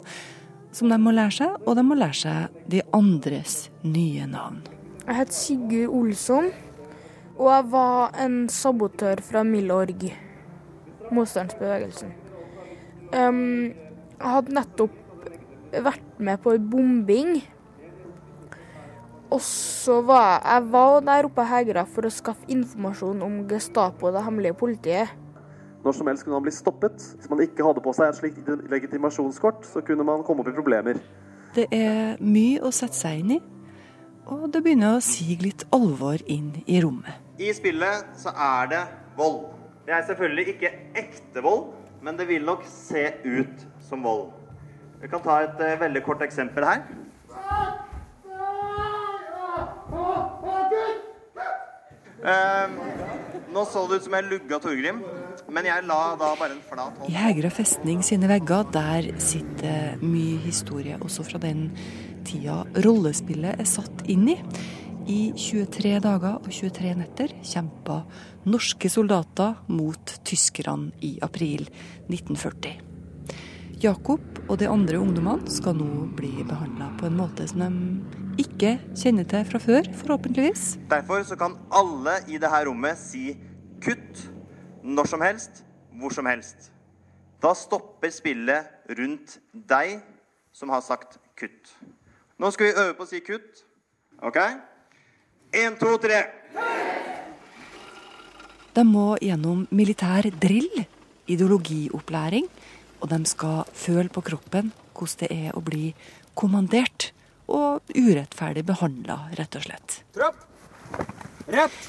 som 0.76 0.92
de 0.92 1.00
må 1.00 1.16
lære 1.16 1.38
seg, 1.40 1.58
og 1.64 1.80
de 1.80 1.88
må 1.88 1.96
lære 1.96 2.20
seg 2.20 2.62
de 2.72 2.84
andres 2.92 3.68
nye 3.86 4.28
navn. 4.28 4.60
Jeg 5.06 5.18
het 5.18 5.34
Sigurd 5.34 5.94
Olsson, 5.98 6.50
og 7.38 7.48
jeg 7.50 7.64
var 7.72 8.18
en 8.22 8.48
sabotør 8.48 9.22
fra 9.26 9.42
Milorg, 9.42 10.04
motstandsbevegelsen. 11.10 12.12
Um, 13.12 13.72
jeg 14.18 14.34
hadde 14.36 14.54
nettopp 14.54 14.94
vært 15.72 16.20
med 16.22 16.38
på 16.44 16.54
en 16.54 16.70
bombing, 16.70 17.42
Og 19.32 19.40
så 19.40 20.02
var 20.04 20.26
jeg, 20.26 20.40
jeg 20.44 20.72
var 20.72 20.98
der 21.00 21.24
oppe 21.24 21.44
i 21.44 21.48
Hegra 21.48 21.86
for 21.88 22.04
å 22.04 22.12
skaffe 22.12 22.48
informasjon 22.52 23.22
om 23.24 23.38
Gestapo 23.48 24.10
og 24.10 24.16
det 24.16 24.24
hemmelige 24.26 24.56
politiet. 24.60 25.14
Når 25.82 25.96
som 25.96 26.10
helst 26.10 26.26
kunne 26.26 26.36
han 26.36 26.44
bli 26.44 26.52
stoppet. 26.52 27.00
Hvis 27.16 27.30
man 27.32 27.40
ikke 27.40 27.64
hadde 27.64 27.82
på 27.82 27.94
seg 27.96 28.10
et 28.10 28.18
slikt 28.18 28.50
legitimasjonskort, 28.70 29.64
så 29.66 29.80
kunne 29.86 30.04
man 30.06 30.20
komme 30.26 30.44
opp 30.44 30.52
i 30.52 30.54
problemer. 30.54 31.00
Det 31.56 31.64
er 31.72 32.20
mye 32.20 32.60
å 32.60 32.70
sette 32.76 32.98
seg 32.98 33.22
inn 33.22 33.32
i, 33.38 33.40
og 34.30 34.46
det 34.54 34.62
begynner 34.62 34.96
å 34.96 35.02
sige 35.04 35.40
litt 35.42 35.64
alvor 35.74 36.22
inn 36.30 36.52
i 36.66 36.80
rommet. 36.84 37.18
I 37.42 37.50
spillet 37.56 38.12
så 38.20 38.30
er 38.30 38.70
det 38.70 38.82
vold. 39.18 39.48
Det 39.86 39.94
er 39.96 40.04
selvfølgelig 40.06 40.54
ikke 40.54 40.70
ekte 41.02 41.42
vold, 41.42 41.72
men 42.02 42.18
det 42.18 42.28
vil 42.30 42.44
nok 42.46 42.62
se 42.70 43.08
ut 43.24 43.66
som 43.82 44.04
vold. 44.06 44.30
Vi 45.02 45.10
kan 45.10 45.22
ta 45.24 45.40
et 45.42 45.58
uh, 45.58 45.80
veldig 45.80 46.04
kort 46.06 46.22
eksempel 46.22 46.66
her. 46.68 46.84
Uh, 52.22 52.70
nå 53.50 53.64
så 53.66 53.82
det 53.90 53.98
ut 53.98 54.06
som 54.06 54.14
jeg 54.14 54.28
lugga 54.30 54.60
Torgrim, 54.62 55.02
men 55.52 55.66
jeg 55.66 55.84
la 55.88 55.98
da 56.20 56.30
bare 56.38 56.54
en 56.54 56.62
flat 56.62 57.00
hånd 57.00 57.10
I 57.10 57.16
Hegra 57.18 57.50
festning 57.50 58.04
sine 58.06 58.30
vegger, 58.30 58.68
der 58.70 59.10
sitter 59.20 59.98
mye 60.00 60.38
historie, 60.44 61.00
også 61.02 61.26
fra 61.26 61.42
den 61.42 61.72
tida 62.26 62.62
rollespillet 62.84 63.60
er 63.60 63.68
satt 63.68 64.04
inn 64.10 64.28
i. 64.32 64.38
I 65.10 65.32
23 65.34 65.96
dager 66.04 66.38
og 66.38 66.46
23 66.46 66.94
netter 67.00 67.34
kjempa 67.42 68.02
norske 68.46 68.90
soldater 68.92 69.58
mot 69.72 70.14
tyskerne 70.26 70.92
i 71.02 71.16
april 71.26 71.66
1940. 72.06 72.92
Jakob 73.82 74.22
og 74.46 74.60
de 74.60 74.68
andre 74.70 75.00
ungdommene 75.02 75.50
skal 75.50 75.74
nå 75.74 76.06
bli 76.14 76.44
behandla 76.46 76.92
på 77.00 77.08
en 77.08 77.16
måte 77.18 77.48
som 77.50 77.64
de 77.64 78.44
ikke 78.44 78.76
kjenner 78.94 79.26
til 79.28 79.42
fra 79.48 79.58
før, 79.62 79.88
forhåpentligvis. 80.04 80.76
Derfor 80.90 81.24
så 81.26 81.34
kan 81.40 81.56
alle 81.74 82.20
i 82.30 82.38
dette 82.38 82.62
rommet 82.68 83.00
si 83.00 83.34
kutt 83.82 84.22
når 84.82 85.10
som 85.10 85.24
helst, 85.26 85.64
hvor 85.98 86.14
som 86.14 86.30
helst. 86.30 86.70
Da 87.42 87.56
stopper 87.58 88.14
spillet 88.14 88.94
rundt 88.98 89.40
deg 89.52 89.98
som 90.54 90.70
har 90.70 90.84
sagt 90.86 91.18
kutt. 91.38 91.74
Nå 92.40 92.50
skal 92.54 92.68
vi 92.68 92.76
øve 92.76 92.94
på 92.98 93.06
å 93.06 93.10
si 93.10 93.20
kutt. 93.24 93.64
OK? 94.22 94.38
Én, 95.52 95.76
to, 95.80 95.96
tre. 96.00 96.22
De 98.72 98.84
må 98.88 99.16
gjennom 99.20 99.66
militær 99.74 100.30
drill, 100.40 100.84
ideologiopplæring, 101.28 102.46
og 103.02 103.10
de 103.10 103.18
skal 103.28 103.66
føle 103.76 104.08
på 104.12 104.22
kroppen 104.24 104.72
hvordan 104.96 105.18
det 105.20 105.28
er 105.34 105.58
å 105.58 105.64
bli 105.64 105.90
kommandert 106.38 107.10
og 107.52 107.82
urettferdig 107.92 108.64
behandla, 108.64 109.18
rett 109.36 109.58
og 109.58 109.66
slett. 109.66 109.98
Trapp! 110.16 110.46
Rett! 111.52 111.80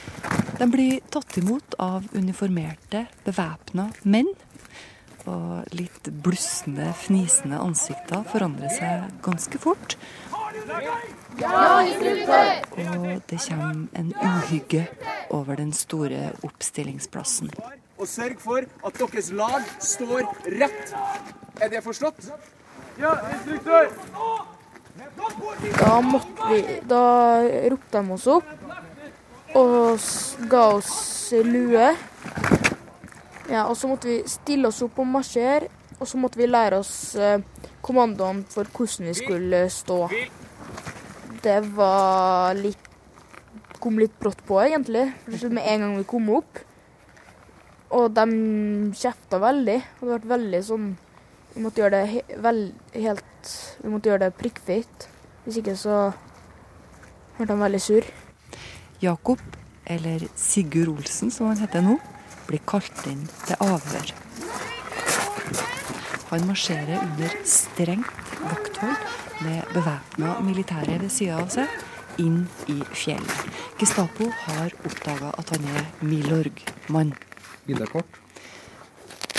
De 0.59 0.67
blir 0.67 0.99
tatt 1.13 1.37
imot 1.39 1.77
av 1.81 2.07
uniformerte, 2.17 3.05
bevæpna 3.25 3.89
menn. 4.03 4.31
Og 5.29 5.75
litt 5.77 6.09
blussende, 6.23 6.89
fnisende 6.99 7.61
ansikter 7.63 8.25
forandrer 8.27 8.73
seg 8.75 9.21
ganske 9.23 9.61
fort. 9.61 9.95
Og 10.63 10.69
det 13.29 13.39
kommer 13.49 13.87
en 13.99 14.13
uhygge 14.23 14.87
over 15.29 15.55
den 15.55 15.73
store 15.73 16.31
oppstillingsplassen. 16.43 17.49
Og 17.97 18.07
sørg 18.07 18.39
for 18.39 18.63
at 18.85 18.99
deres 18.99 19.31
lag 19.31 19.61
står 19.83 20.21
rett. 20.61 20.95
Er 21.61 21.69
det 21.69 21.83
forstått? 21.83 22.31
Ja, 22.99 23.11
instruktør! 23.33 23.89
Da 25.79 26.01
måtte 26.01 26.49
vi 26.51 26.79
Da 26.89 27.03
ropte 27.73 27.97
de 27.97 28.11
oss 28.13 28.27
opp 28.29 28.49
og 29.53 29.99
ga 30.49 30.63
oss 30.77 31.33
lue. 31.45 31.89
Ja, 33.49 33.65
og 33.67 33.75
så 33.77 33.87
måtte 33.89 34.07
vi 34.09 34.21
stille 34.29 34.69
oss 34.69 34.81
opp 34.85 34.97
og 35.01 35.07
marsjere, 35.09 35.67
og 35.99 36.07
så 36.09 36.17
måtte 36.17 36.39
vi 36.39 36.47
lære 36.49 36.79
oss 36.81 37.13
kommandoen 37.13 37.43
kommandoene 37.83 38.47
for 38.49 38.69
hvordan 38.71 39.09
vi 39.09 39.13
skulle 39.17 39.69
stå. 39.69 39.99
Det 41.43 41.59
var 41.75 42.55
litt 42.55 42.89
Kom 43.83 43.97
litt 43.99 44.13
brått 44.15 44.39
på, 44.47 44.61
egentlig. 44.63 45.09
For 45.27 45.51
Med 45.51 45.65
en 45.67 45.81
gang 45.83 45.95
vi 45.97 46.05
kom 46.07 46.29
opp. 46.31 46.59
Og 47.91 48.13
de 48.15 48.27
kjefta 48.95 49.41
veldig. 49.43 49.75
Og 49.99 50.05
det 50.07 50.19
ble 50.23 50.31
veldig 50.37 50.61
sånn 50.63 50.85
Vi 51.53 51.63
måtte 51.65 51.83
gjøre 51.83 51.99
det 51.99 52.05
he 52.13 52.37
vel, 52.41 52.61
helt 52.95 53.51
Vi 53.83 53.91
måtte 53.91 54.09
gjøre 54.09 54.23
det 54.23 54.37
prikkfritt. 54.39 55.07
Hvis 55.43 55.59
ikke 55.59 55.75
så 55.75 55.97
ble 57.35 57.49
de 57.49 57.59
veldig 57.59 57.81
sur. 57.83 58.07
Jakob, 59.03 59.41
eller 59.83 60.23
Sigurd 60.39 60.93
Olsen 60.93 61.33
som 61.33 61.49
han 61.49 61.59
heter 61.59 61.83
nå, 61.83 61.97
blir 62.47 62.63
kalt 62.63 63.03
inn 63.11 63.25
til 63.43 63.59
avhør. 63.59 64.13
Han 66.31 66.47
marsjerer 66.47 67.03
under 67.03 67.35
strengt 67.43 68.31
vakthold 68.39 69.22
med 69.41 69.65
bevæpna 69.73 70.35
militære 70.45 70.99
ved 71.01 71.09
sida 71.09 71.39
av 71.41 71.49
seg, 71.53 71.71
inn 72.21 72.43
i 72.69 72.77
fjellet. 72.93 73.47
Gestapo 73.79 74.29
har 74.45 74.75
oppdaga 74.85 75.33
at 75.39 75.55
han 75.55 75.65
er 75.73 75.87
Milorg-mann. 76.05 77.15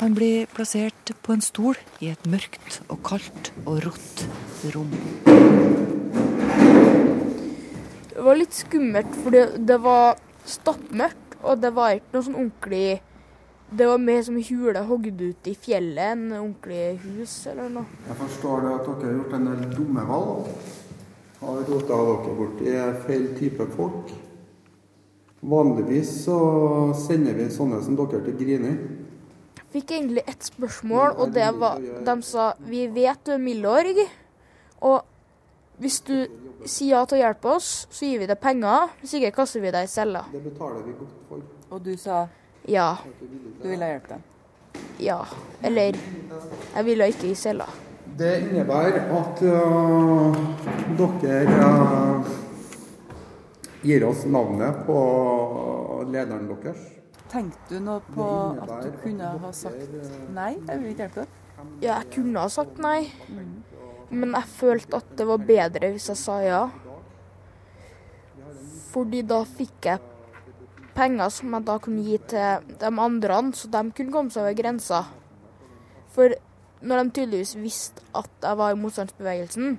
Han 0.00 0.14
blir 0.16 0.48
plassert 0.50 1.14
på 1.22 1.36
en 1.36 1.44
stol 1.44 1.78
i 2.02 2.10
et 2.10 2.26
mørkt 2.26 2.80
og 2.88 3.02
kaldt 3.06 3.52
og 3.64 3.84
rått 3.84 4.24
rom. 4.74 4.90
Det 8.10 8.22
var 8.24 8.38
litt 8.40 8.56
skummelt, 8.56 9.18
for 9.22 9.34
det, 9.34 9.44
det 9.68 9.78
var 9.84 10.16
stappmørkt, 10.48 11.38
og 11.44 11.60
det 11.62 11.74
var 11.76 11.98
ikke 11.98 12.16
noe 12.16 12.26
sånn 12.26 12.40
ordentlig 12.40 12.86
Det 13.74 13.86
var 13.86 13.98
mer 13.98 14.20
som 14.22 14.36
hule 14.38 14.82
hogd 14.86 15.20
ut 15.20 15.48
i 15.50 15.54
fjellet 15.58 16.12
enn 16.12 16.28
ordentlig 16.36 17.00
hus 17.02 17.32
eller 17.50 17.72
noe. 17.74 18.02
Jeg 18.06 18.16
forstår 18.20 18.60
det 18.62 18.74
at 18.74 18.84
dere 18.86 19.08
har 19.08 19.16
gjort 19.16 19.32
en 19.34 19.48
del 19.48 19.64
dumme 19.72 20.04
valg. 20.10 20.50
Har 21.40 21.64
rota 21.70 21.96
dere 22.08 22.34
borti 22.38 22.74
feil 23.06 23.24
type 23.38 23.66
folk. 23.72 24.12
Vanligvis 25.54 26.12
så 26.28 26.36
sender 26.96 27.34
vi 27.40 27.48
sånne 27.56 27.80
som 27.82 27.98
dere 27.98 28.22
til 28.28 28.38
Grini. 28.38 28.76
Fikk 29.74 29.96
egentlig 29.96 30.22
ett 30.30 30.46
spørsmål, 30.46 31.18
og 31.18 31.34
det 31.34 31.50
var 31.58 31.82
De 31.82 32.14
sa 32.22 32.52
vi 32.62 32.86
vet 32.94 33.26
du 33.26 33.34
er 33.34 33.42
Milorg, 33.42 33.98
og 34.86 35.02
hvis 35.82 35.98
du 36.06 36.14
sier 36.62 36.94
ja 36.94 37.02
til 37.10 37.18
å 37.18 37.22
hjelpe 37.24 37.56
oss, 37.56 37.74
så 37.90 38.06
gir 38.06 38.22
vi 38.22 38.30
deg 38.30 38.38
penger. 38.38 38.94
Hvis 39.02 39.18
ikke 39.18 39.34
kaster 39.42 39.66
vi 39.66 39.74
deg 39.74 39.88
i 39.88 39.90
cella. 39.90 40.22
Det 40.30 40.46
betaler 40.46 40.86
vi 40.86 40.94
godt 41.02 41.20
for. 41.28 41.42
Og 41.74 41.82
du 41.82 41.96
sa 41.98 42.22
Ja. 42.66 42.98
du 43.62 43.68
ville 43.68 43.88
hjelpe 43.88 44.08
dem? 44.08 44.22
Ja. 44.98 45.26
Eller 45.62 45.96
Jeg 46.74 46.84
ville 46.84 47.08
ikke 47.12 47.26
i 47.30 47.34
cella. 47.34 47.66
Det 48.18 48.30
innebærer 48.40 49.10
at 49.10 49.42
uh, 49.42 50.36
dere 50.98 51.64
uh, 51.66 52.28
gir 53.82 54.04
oss 54.06 54.24
navnet 54.24 54.84
på 54.86 54.98
lederen 56.08 56.46
deres. 56.48 56.84
Tenkte 57.32 57.74
du 57.74 57.82
noe 57.82 58.00
på 58.14 58.28
at 58.62 58.74
du 58.84 58.90
kunne 59.02 59.32
ha 59.42 59.50
sagt 59.56 59.96
nei? 60.34 60.54
Jeg 60.54 60.80
vil 60.80 60.92
ikke 60.92 61.08
hjelpe 61.08 61.24
deg. 61.24 61.40
Ja, 61.82 61.98
jeg 61.98 62.10
kunne 62.14 62.44
ha 62.44 62.50
sagt 62.52 62.78
nei, 62.82 63.10
men 64.10 64.34
jeg 64.36 64.50
følte 64.54 65.00
at 65.00 65.14
det 65.18 65.26
var 65.28 65.46
bedre 65.48 65.92
hvis 65.94 66.08
jeg 66.12 66.20
sa 66.20 66.40
ja. 66.44 66.64
Fordi 68.94 69.24
da 69.26 69.40
fikk 69.48 69.88
jeg 69.90 70.13
penger 70.94 71.30
som 71.34 71.54
jeg 71.56 71.64
da 71.68 71.78
kunne 71.82 72.04
gi 72.06 72.18
til 72.30 72.68
de 72.80 72.90
andre, 73.06 73.40
så 73.52 73.70
de 73.70 73.82
kunne 73.96 74.12
komme 74.14 74.30
seg 74.34 74.42
over 74.44 74.56
grensa. 74.58 75.02
For 76.14 76.34
når 76.84 77.02
de 77.04 77.14
tydeligvis 77.18 77.54
visste 77.58 78.04
at 78.14 78.30
jeg 78.42 78.58
var 78.60 78.74
i 78.74 78.78
motstandsbevegelsen, 78.80 79.78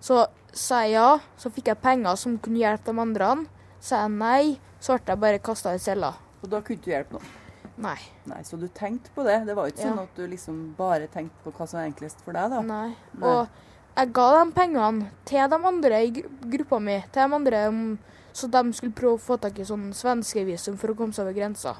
så 0.00 0.26
sa 0.56 0.82
jeg 0.84 0.96
ja, 0.96 1.08
så 1.40 1.50
fikk 1.52 1.70
jeg 1.72 1.82
penger 1.82 2.16
som 2.20 2.38
kunne 2.42 2.60
hjelpe 2.60 2.92
de 2.92 3.00
andre. 3.02 3.32
Sa 3.80 4.04
jeg 4.04 4.14
nei, 4.16 4.58
så 4.80 4.96
ble 4.98 5.14
jeg 5.14 5.22
bare 5.22 5.42
kasta 5.44 5.74
i 5.76 5.82
cella. 5.82 6.14
Og 6.42 6.50
da 6.52 6.60
kunne 6.64 6.82
du 6.84 6.90
hjelpe 6.92 7.16
noen? 7.16 7.34
Nei. 7.76 7.98
Nei, 8.24 8.40
Så 8.42 8.56
du 8.56 8.68
tenkte 8.72 9.10
på 9.14 9.24
det? 9.26 9.44
Det 9.46 9.54
var 9.56 9.66
jo 9.66 9.74
ikke 9.74 9.84
Ja. 9.84 9.90
sånn 9.92 10.02
at 10.02 10.14
du 10.16 10.26
liksom 10.26 10.74
bare 10.78 11.08
tenkte 11.08 11.36
på 11.44 11.52
hva 11.52 11.68
som 11.68 11.80
var 11.80 11.86
enklest 11.90 12.20
for 12.24 12.32
deg, 12.32 12.50
da? 12.50 12.60
Nei. 12.62 12.96
Nei. 13.18 13.28
Og 13.28 13.48
jeg 13.96 14.12
ga 14.12 14.44
de 14.44 14.52
pengene 14.52 15.10
til 15.24 15.48
de 15.48 15.56
andre 15.56 16.00
i 16.06 16.10
gruppa 16.56 16.78
mi, 16.80 17.04
til 17.12 17.28
de 17.28 17.34
andre, 17.34 17.70
mm, 17.70 17.98
så 18.36 18.48
de 18.52 18.62
skulle 18.76 18.96
prøve 18.96 19.16
å 19.16 19.22
få 19.22 19.38
tak 19.40 19.58
i 19.58 19.64
sånn 19.64 19.88
svenskevisum 19.96 20.76
for 20.80 20.92
å 20.92 20.96
komme 20.98 21.16
seg 21.16 21.24
over 21.24 21.36
grensa. 21.38 21.72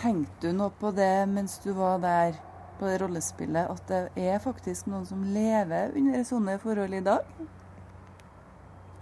Tenkte 0.00 0.50
du 0.50 0.56
noe 0.56 0.72
på 0.74 0.90
det 0.96 1.26
mens 1.30 1.58
du 1.62 1.70
var 1.76 2.00
der 2.02 2.38
på 2.80 2.88
det 2.88 2.98
rollespillet, 3.02 3.68
at 3.70 3.90
det 3.90 4.28
er 4.32 4.40
faktisk 4.42 4.88
noen 4.88 5.04
som 5.06 5.22
lever 5.34 5.92
under 6.00 6.24
sånne 6.26 6.56
forhold 6.62 6.96
i 6.96 7.02
dag? 7.04 7.26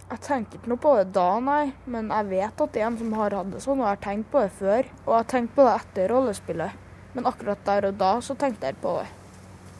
Jeg 0.09 0.21
tenker 0.25 0.59
ikke 0.59 0.71
noe 0.71 0.81
på 0.81 0.91
det 0.97 1.07
da, 1.15 1.27
nei, 1.41 1.71
men 1.85 2.09
jeg 2.11 2.27
vet 2.31 2.61
at 2.65 2.73
det 2.75 2.81
er 2.81 2.87
en 2.89 2.97
som 2.99 3.15
har 3.17 3.35
hatt 3.37 3.53
det 3.53 3.61
sånn, 3.63 3.79
og 3.79 3.85
jeg 3.85 3.93
har 3.93 4.03
tenkt 4.03 4.29
på 4.33 4.41
det 4.41 4.51
før. 4.57 4.89
Og 5.05 5.11
jeg 5.13 5.17
har 5.19 5.31
tenkt 5.33 5.55
på 5.55 5.65
det 5.65 5.73
etter 5.77 6.11
rollespillet. 6.13 6.85
Men 7.13 7.29
akkurat 7.29 7.61
der 7.65 7.89
og 7.89 7.97
da 8.01 8.11
så 8.25 8.35
tenkte 8.37 8.69
jeg 8.69 8.77
på 8.81 8.95
det. 8.99 9.07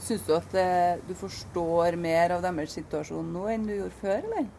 Syns 0.06 0.26
du 0.26 0.34
at 0.38 0.58
eh, 0.58 1.02
du 1.06 1.14
forstår 1.18 1.98
mer 2.00 2.38
av 2.38 2.46
deres 2.46 2.78
situasjon 2.78 3.34
nå 3.34 3.50
enn 3.52 3.66
du 3.68 3.74
gjorde 3.76 4.00
før, 4.00 4.22
eller? 4.22 4.50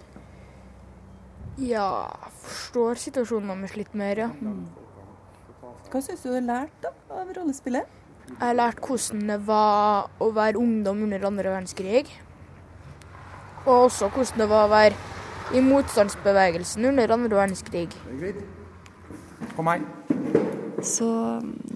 Ja, 1.61 2.09
forstår 2.41 3.01
situasjonen 3.03 3.65
deres 3.65 3.77
litt 3.77 3.97
mer, 3.99 4.25
ja. 4.25 4.29
Hva 5.91 6.01
syns 6.01 6.23
du 6.23 6.31
du 6.31 6.37
har 6.39 6.47
lært 6.47 6.77
da, 6.85 6.93
av 7.13 7.33
rollespillet? 7.37 7.97
Jeg 8.31 8.39
har 8.41 8.57
lært 8.57 8.81
hvordan 8.87 9.27
det 9.29 9.39
var 9.49 10.11
å 10.23 10.31
være 10.33 10.61
ungdom 10.61 11.03
under 11.05 11.27
andre 11.27 11.53
verdenskrig. 11.53 12.05
Og 13.67 13.91
også 13.91 14.09
hvordan 14.15 14.45
det 14.45 14.51
var 14.53 14.69
å 14.69 14.73
være 14.73 15.57
i 15.59 15.65
motstandsbevegelsen 15.67 16.93
under 16.93 17.17
andre 17.17 17.43
verdenskrig. 17.43 17.91
Kom 19.57 19.73
her. 19.73 19.83
Så 20.83 21.07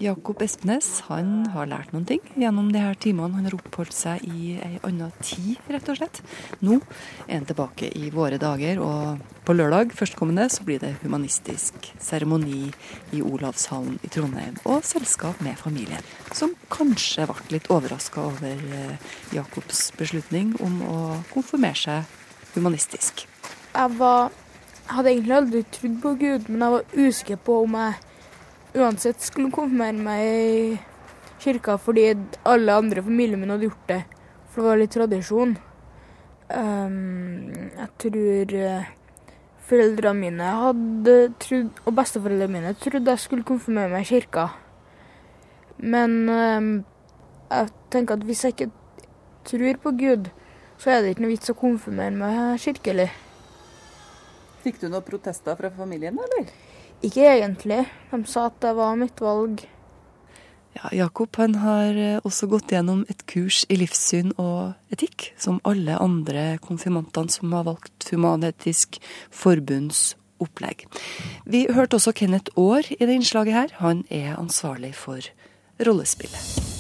Jakob 0.01 0.41
Espenes 0.43 0.87
han 1.11 1.45
har 1.53 1.69
lært 1.69 1.91
noen 1.93 2.07
ting 2.09 2.23
gjennom 2.41 2.71
de 2.73 2.81
her 2.81 2.97
timene 2.97 3.37
han 3.37 3.45
har 3.45 3.57
oppholdt 3.57 3.93
seg 3.93 4.23
i 4.25 4.55
ei 4.57 4.79
anna 4.87 5.11
tid, 5.21 5.59
rett 5.69 5.91
og 5.93 5.99
slett. 5.99 6.21
Nå 6.65 6.79
er 7.27 7.35
han 7.35 7.49
tilbake 7.49 7.91
i 8.01 8.09
våre 8.15 8.39
dager, 8.41 8.81
og 8.81 9.21
på 9.45 9.57
lørdag 9.57 9.93
førstkommende 9.97 10.47
så 10.53 10.65
blir 10.65 10.81
det 10.81 10.95
humanistisk 11.03 11.91
seremoni 12.01 12.71
i 13.13 13.21
Olavshallen 13.21 13.99
i 14.01 14.13
Trondheim, 14.13 14.57
og 14.65 14.87
selskap 14.89 15.43
med 15.45 15.61
familien, 15.61 16.05
som 16.33 16.57
kanskje 16.73 17.29
ble 17.29 17.59
litt 17.59 17.69
overraska 17.75 18.25
over 18.25 18.65
eh, 18.79 19.13
Jakobs 19.37 19.91
beslutning 19.99 20.57
om 20.65 20.81
å 20.89 20.97
konfirmere 21.35 21.77
seg 21.77 22.57
humanistisk. 22.57 23.27
Jeg 23.75 24.01
var 24.01 24.33
hadde 24.93 25.13
egentlig 25.13 25.37
aldri 25.37 25.63
trodd 25.73 26.01
på 26.03 26.17
Gud, 26.21 26.51
men 26.51 26.65
jeg 26.65 26.75
var 26.75 26.99
usikker 27.05 27.41
på 27.45 27.61
om 27.65 27.79
jeg 27.79 28.01
uansett 28.75 29.23
skulle 29.23 29.53
konfirmere 29.55 30.03
meg 30.03 30.25
i 30.25 30.79
kirka 31.45 31.77
fordi 31.81 32.09
alle 32.49 32.75
andre 32.75 33.03
i 33.03 33.07
familien 33.07 33.41
min 33.41 33.53
hadde 33.55 33.69
gjort 33.69 33.89
det. 33.91 34.03
For 34.51 34.63
det 34.63 34.69
var 34.69 34.81
litt 34.81 34.95
tradisjon. 34.95 35.57
Um, 36.55 37.49
jeg 37.75 37.89
tror 38.03 38.55
eh, 38.61 38.91
foreldrene 39.65 40.21
mine 40.21 40.51
hadde 40.61 41.17
trodd, 41.43 41.71
og 41.87 41.97
besteforeldrene 41.99 42.53
mine 42.53 42.75
trodde 42.79 43.15
jeg 43.15 43.25
skulle 43.25 43.49
konfirmere 43.49 43.91
meg 43.95 44.07
i 44.07 44.11
kirka. 44.13 44.49
Men 45.83 46.17
um, 46.31 46.71
jeg 47.51 47.73
tenker 47.91 48.19
at 48.19 48.27
hvis 48.29 48.45
jeg 48.45 48.55
ikke 48.55 48.71
tror 49.49 49.81
på 49.83 49.95
Gud, 49.99 50.31
så 50.79 50.91
er 50.91 51.03
det 51.03 51.15
ikke 51.15 51.25
noe 51.25 51.35
vits 51.35 51.53
å 51.53 51.59
konfirmere 51.59 52.15
meg 52.19 52.63
kirkelig. 52.63 53.11
Fikk 54.65 54.81
du 54.81 54.89
noen 54.89 55.05
protester 55.05 55.59
fra 55.59 55.71
familien, 55.75 56.17
eller? 56.17 56.53
Ikke 57.03 57.27
egentlig. 57.27 57.85
De 58.11 58.21
sa 58.29 58.47
at 58.51 58.61
det 58.63 58.75
var 58.77 58.99
mitt 59.01 59.21
valg. 59.21 59.65
Ja, 60.75 60.89
Jakob 61.05 61.37
han 61.39 61.55
har 61.63 61.95
eh, 61.95 62.19
også 62.27 62.49
gått 62.51 62.73
gjennom 62.75 63.05
et 63.11 63.23
kurs 63.31 63.63
i 63.71 63.79
livssyn 63.79 64.33
og 64.43 64.75
etikk, 64.95 65.31
som 65.39 65.61
alle 65.63 65.95
andre 66.03 66.57
konfirmantene 66.65 67.31
som 67.31 67.55
har 67.55 67.67
valgt 67.69 68.09
Human-Etisk 68.11 68.99
Forbunds 69.31 70.17
opplegg. 70.43 70.87
Vi 71.47 71.67
hørte 71.71 72.01
også 72.01 72.15
Kenneth 72.17 72.51
Aar 72.59 72.91
i 72.91 72.99
det 72.99 73.15
innslaget 73.15 73.55
her. 73.55 73.77
Han 73.79 74.03
er 74.11 74.35
ansvarlig 74.35 74.95
for 74.99 75.23
rollespillet. 75.79 76.75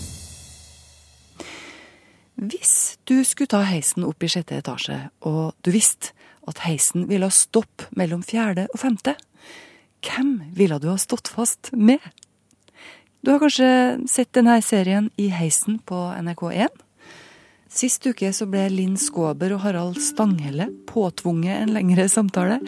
Hvis 2.34 2.98
du 3.06 3.22
skulle 3.22 3.52
ta 3.52 3.62
heisen 3.62 4.04
opp 4.04 4.24
i 4.26 4.28
sjette 4.28 4.58
etasje, 4.58 4.98
og 5.22 5.54
du 5.62 5.70
visste 5.70 6.10
at 6.50 6.64
heisen 6.66 7.06
ville 7.08 7.30
stoppe 7.32 7.86
mellom 7.96 8.24
fjerde 8.26 8.66
og 8.74 8.82
femte, 8.82 9.14
hvem 10.04 10.36
ville 10.54 10.78
du 10.80 10.90
ha 10.92 10.98
stått 11.00 11.30
fast 11.32 11.72
med? 11.72 12.02
Du 13.24 13.32
har 13.32 13.40
kanskje 13.40 13.68
sett 14.10 14.34
denne 14.36 14.58
serien 14.62 15.08
I 15.16 15.30
heisen 15.32 15.78
på 15.88 15.96
NRK1? 16.12 16.82
Sist 17.74 18.04
uke 18.06 18.28
så 18.36 18.46
ble 18.46 18.68
Linn 18.70 18.94
Skåber 19.00 19.56
og 19.56 19.64
Harald 19.64 19.96
Stanghelle 19.98 20.68
påtvunget 20.86 21.64
en 21.64 21.72
lengre 21.74 22.04
samtale. 22.12 22.60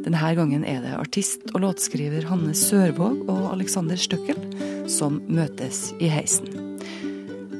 Denne 0.00 0.30
gangen 0.38 0.64
er 0.64 0.80
det 0.80 0.94
artist 0.96 1.44
og 1.52 1.66
låtskriver 1.66 2.24
Hanne 2.30 2.54
Sørvåg 2.56 3.26
og 3.26 3.50
Alexander 3.50 4.00
Støkkel 4.00 4.40
som 4.88 5.18
møtes 5.28 5.90
i 6.00 6.08
heisen. 6.08 6.48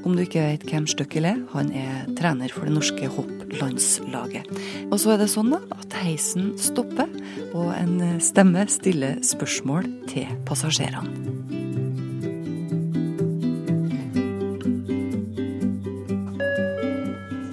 Om 0.04 0.16
du 0.16 0.24
ikke 0.24 0.46
vet 0.46 0.64
hvem 0.70 0.88
Støkkel 0.88 1.28
er, 1.28 1.44
han 1.52 1.74
er 1.76 2.08
trener 2.16 2.52
for 2.52 2.68
det 2.68 2.78
norske 2.78 3.10
hopplandslaget. 3.54 4.46
Og 4.90 5.00
så 5.00 5.14
er 5.14 5.22
det 5.22 5.30
sånn 5.30 5.52
da, 5.54 5.60
at 5.74 5.96
heisen 6.02 6.54
stopper, 6.58 7.08
og 7.54 7.70
en 7.76 8.20
stemme 8.22 8.66
stiller 8.70 9.20
spørsmål 9.24 9.86
til 10.10 10.28
passasjerene. 10.48 11.10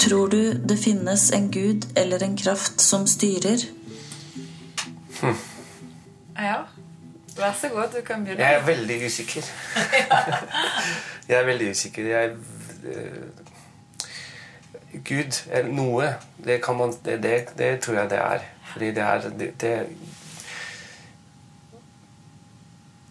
Tror 0.02 0.28
du 0.28 0.54
det 0.68 0.76
finnes 0.82 1.30
en 1.32 1.52
gud 1.54 1.86
eller 1.96 2.24
en 2.26 2.36
kraft 2.38 2.82
som 2.82 3.08
styrer? 3.08 3.64
Ja. 6.42 6.64
Vær 7.38 7.54
så 7.56 7.70
god, 7.72 7.94
du 7.94 8.02
kan 8.04 8.26
begynne. 8.26 8.44
Jeg 8.44 8.58
er 8.60 8.66
veldig 8.66 8.98
usikker. 9.06 9.46
jeg 11.30 11.38
er 11.38 11.46
veldig 11.48 11.70
usikker. 11.72 12.10
Jeg 12.12 12.34
eh, 12.92 13.51
Gud 14.93 15.38
eller 15.51 15.71
noe. 15.71 16.13
Det, 16.38 16.60
kan 16.63 16.77
man, 16.77 16.93
det, 17.06 17.19
det, 17.23 17.36
det 17.58 17.75
tror 17.84 18.01
jeg 18.01 18.10
det 18.12 18.23
er. 18.23 18.47
Fordi 18.71 18.91
det 18.95 19.04
er 19.04 19.86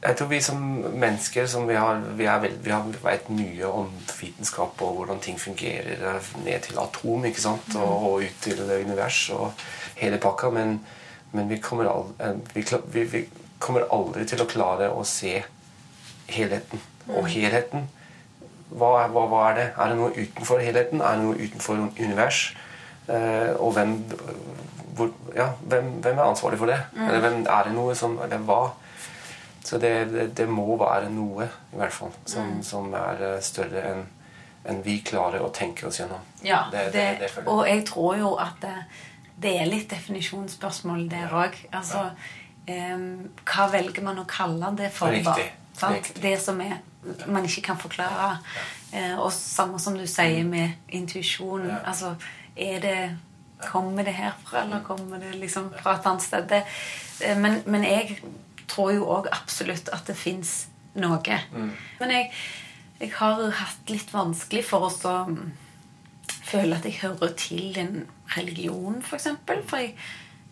Jeg 0.01 0.17
tror 0.17 0.31
vi 0.31 0.39
som 0.41 0.61
mennesker 0.97 1.47
som 1.47 1.67
vi 1.69 1.75
har, 1.77 1.99
vi 2.17 2.25
er 2.25 2.39
veld, 2.41 2.63
vi 2.65 2.71
har 2.73 2.87
vet 3.03 3.27
mye 3.37 3.69
om 3.69 3.91
vitenskap 4.17 4.81
og 4.81 4.95
hvordan 4.97 5.21
ting 5.21 5.37
fungerer 5.41 6.23
ned 6.41 6.63
til 6.65 6.81
atom 6.81 7.27
ikke 7.29 7.43
sant? 7.43 7.75
Og, 7.77 8.07
og 8.09 8.25
ut 8.25 8.39
til 8.41 8.63
univers 8.65 9.19
og 9.37 9.53
hele 10.01 10.17
pakka, 10.17 10.49
men, 10.57 10.79
men 11.33 11.51
vi, 11.53 11.61
kommer 11.61 11.91
aldri, 11.93 12.33
vi, 12.55 12.65
vi, 12.95 13.05
vi 13.13 13.23
kommer 13.61 13.85
aldri 13.93 14.25
til 14.25 14.41
å 14.41 14.49
klare 14.49 14.89
å 14.89 15.05
se 15.05 15.43
helheten. 16.33 16.81
Og 17.11 17.29
helheten, 17.29 17.85
hva, 18.71 18.91
hva, 19.11 19.25
hva, 19.31 19.41
er 19.51 19.57
det? 19.59 19.67
Er 19.77 19.93
det 19.93 19.99
noe 19.99 20.13
utenfor 20.15 20.63
helheten? 20.63 21.03
Er 21.03 21.17
det 21.19 21.25
noe 21.25 21.41
utenfor 21.41 21.81
univers? 21.99 22.43
Eh, 23.11 23.51
og 23.59 23.75
hvem, 23.75 23.97
hvor, 24.99 25.11
ja, 25.35 25.51
hvem, 25.63 25.91
hvem, 26.05 26.19
er 26.19 26.29
ansvarlig 26.29 26.61
for 26.61 26.71
det? 26.71 26.79
Mm. 26.95 27.09
Eller 27.09 27.25
hvem, 27.27 27.43
er 27.49 27.67
det 27.67 27.75
noe 27.75 27.97
som 27.99 28.17
Eller 28.23 28.47
hva? 28.47 28.63
Så 29.65 29.79
det, 29.79 29.93
det, 30.13 30.31
det, 30.39 30.49
må 30.49 30.65
være 30.81 31.11
noe, 31.13 31.47
i 31.73 31.79
hvert 31.79 31.93
fall, 31.93 32.15
som, 32.25 32.47
mm. 32.57 32.63
som 32.65 32.89
er 32.97 33.27
større 33.45 33.85
enn 33.91 34.09
en 34.69 34.83
vi 34.85 34.99
klarer 35.05 35.41
å 35.41 35.49
tenke 35.55 35.87
oss 35.89 36.01
gjennom. 36.01 36.21
Ja, 36.45 36.67
det, 36.73 37.31
og 37.47 37.63
jeg 37.69 37.85
tror 37.89 38.19
jo 38.21 38.35
at 38.41 38.61
det, 38.61 39.55
er 39.55 39.69
litt 39.69 39.89
definisjonsspørsmål 39.93 41.07
der 41.13 41.33
òg. 41.33 41.57
Altså, 41.77 42.11
um, 42.69 43.07
hva 43.49 43.69
velger 43.73 44.05
man 44.05 44.21
å 44.21 44.27
kalle 44.29 44.73
det 44.77 44.91
for? 44.93 45.13
Riktig. 45.15 45.49
Riktig. 45.81 46.23
Det 46.23 46.35
som 46.43 46.61
er, 46.61 46.79
man 47.27 47.45
ikke 47.45 47.63
kan 47.71 47.81
forklare. 47.81 48.39
Uh, 48.95 49.19
og 49.21 49.33
samme 49.33 49.79
som 49.79 49.97
du 49.99 50.07
sier 50.11 50.45
med 50.45 50.77
intuisjon. 50.89 51.71
Altså, 51.85 52.15
er 52.57 52.81
det 52.81 53.01
Kommer 53.61 54.05
det 54.05 54.15
herfra, 54.17 54.63
eller 54.63 54.81
kommer 54.81 55.19
det 55.21 55.35
liksom 55.37 55.67
fra 55.83 55.99
et 55.99 56.07
annet 56.09 56.23
sted? 56.25 56.47
Det, 56.49 56.63
men, 57.37 57.59
men 57.67 57.85
jeg 57.85 58.17
tror 58.71 58.93
jo 58.95 59.05
òg 59.05 59.29
absolutt 59.37 59.91
at 59.93 60.07
det 60.09 60.17
fins 60.17 60.55
noe. 60.99 61.39
Mm. 61.53 61.71
Men 62.01 62.15
jeg, 62.15 62.31
jeg, 63.01 63.13
har 63.19 63.43
hatt 63.61 63.93
litt 63.93 64.13
vanskelig 64.15 64.65
for 64.67 64.89
å 64.89 65.15
føle 66.51 66.77
at 66.79 66.89
jeg 66.89 67.01
hører 67.03 67.35
til 67.39 67.79
en 67.81 68.05
religion, 68.37 69.01
f.eks. 69.01 69.11
For, 69.11 69.21
eksempel. 69.21 69.63
for 69.69 69.85
jeg, 69.85 69.95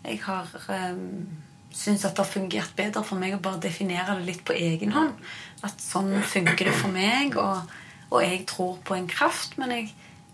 jeg 0.04 0.20
har 0.26 0.52
um, 0.92 1.28
syns 1.74 2.04
at 2.04 2.16
det 2.16 2.24
har 2.24 2.30
fungert 2.30 2.76
bedre 2.76 3.04
for 3.06 3.20
meg 3.20 3.36
å 3.36 3.42
bare 3.42 3.60
definere 3.62 4.18
det 4.18 4.26
litt 4.28 4.44
på 4.46 4.56
egen 4.56 4.94
hånd. 4.94 5.18
At 5.66 5.82
sånn 5.82 6.14
funker 6.22 6.70
det 6.70 6.76
for 6.76 6.92
meg, 6.94 7.36
og, 7.40 7.68
og 8.10 8.22
jeg 8.24 8.44
tror 8.50 8.78
på 8.86 8.96
en 8.96 9.10
kraft. 9.10 9.58
Men 9.60 9.74
jeg, 9.74 9.92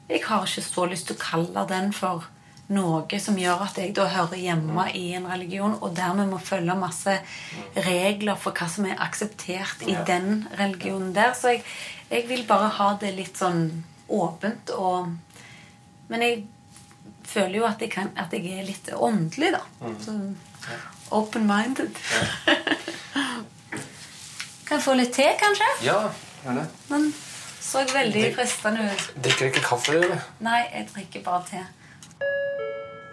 jeg 0.08 0.22
har 0.28 0.46
ikke 0.46 0.64
så 0.64 0.86
lyst 0.90 1.10
til 1.10 1.18
å 1.18 1.24
kalle 1.24 1.66
den 1.70 1.92
for 1.96 2.28
noe 2.72 3.18
som 3.20 3.36
gjør 3.36 3.66
at 3.66 3.76
jeg 3.76 3.92
da 3.96 4.06
hører 4.08 4.40
hjemme 4.40 4.86
i 4.96 5.10
en 5.18 5.26
religion, 5.28 5.76
og 5.80 5.96
dermed 5.96 6.30
må 6.30 6.38
følge 6.40 6.76
masse 6.78 7.18
regler 7.76 8.40
for 8.40 8.56
hva 8.56 8.68
som 8.72 8.88
er 8.88 9.02
akseptert 9.04 9.84
i 9.84 9.96
den 10.08 10.46
religionen 10.56 11.12
der. 11.16 11.34
Så 11.36 11.52
jeg, 11.56 11.64
jeg 12.08 12.28
vil 12.30 12.46
bare 12.48 12.72
ha 12.78 12.94
det 13.00 13.12
litt 13.18 13.40
sånn 13.40 13.68
åpent 14.08 14.74
og 14.76 15.14
Men 16.04 16.20
jeg 16.20 16.42
føler 17.24 17.54
jo 17.56 17.62
at 17.64 17.80
jeg, 17.80 17.88
kan, 17.94 18.10
at 18.20 18.34
jeg 18.36 18.50
er 18.52 18.66
litt 18.66 18.90
åndelig, 18.92 19.54
da. 19.54 19.62
Mm. 19.80 19.94
Så 20.04 20.12
open-minded. 21.10 21.94
kan 24.66 24.78
jeg 24.78 24.84
få 24.84 24.94
litt 24.98 25.14
te, 25.16 25.26
kanskje? 25.40 25.68
Ja, 25.86 26.00
gjerne. 26.44 26.66
Den 26.88 27.12
så 27.64 27.78
veldig 27.92 28.34
fristende 28.36 28.80
ut. 28.90 29.06
Drikker 29.24 29.46
ikke 29.46 29.62
kaffe, 29.64 29.92
eller? 29.96 30.18
Nei, 30.44 30.60
jeg 30.74 30.88
drikker 30.94 31.20
bare 31.24 31.42
te. 31.48 31.62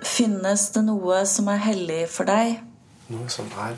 Finnes 0.06 0.68
det 0.76 0.84
noe 0.86 1.22
som 1.30 1.48
er 1.54 1.60
hellig 1.64 2.04
for 2.12 2.26
deg? 2.30 2.60
Noe 3.12 3.30
som 3.32 3.48
er 3.64 3.76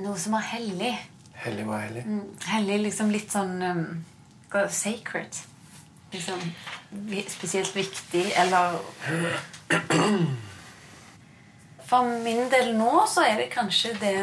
Noe 0.00 0.18
som 0.18 0.34
er 0.38 0.44
hellig? 0.52 0.92
Hellig, 1.40 1.64
Hva 1.66 1.74
er 1.78 1.82
hellig? 1.88 2.02
Mm, 2.06 2.26
hellig 2.50 2.76
liksom 2.84 3.10
litt 3.14 3.32
sånn 3.32 3.62
um, 3.64 4.04
Sacred. 4.50 5.32
Liksom 6.12 6.40
spesielt 7.30 7.76
viktig, 7.76 8.32
eller 8.36 8.78
For 11.90 12.06
min 12.22 12.46
del 12.52 12.72
nå 12.78 13.04
så 13.10 13.24
er 13.26 13.40
det 13.40 13.50
kanskje 13.50 13.96
det 13.98 14.14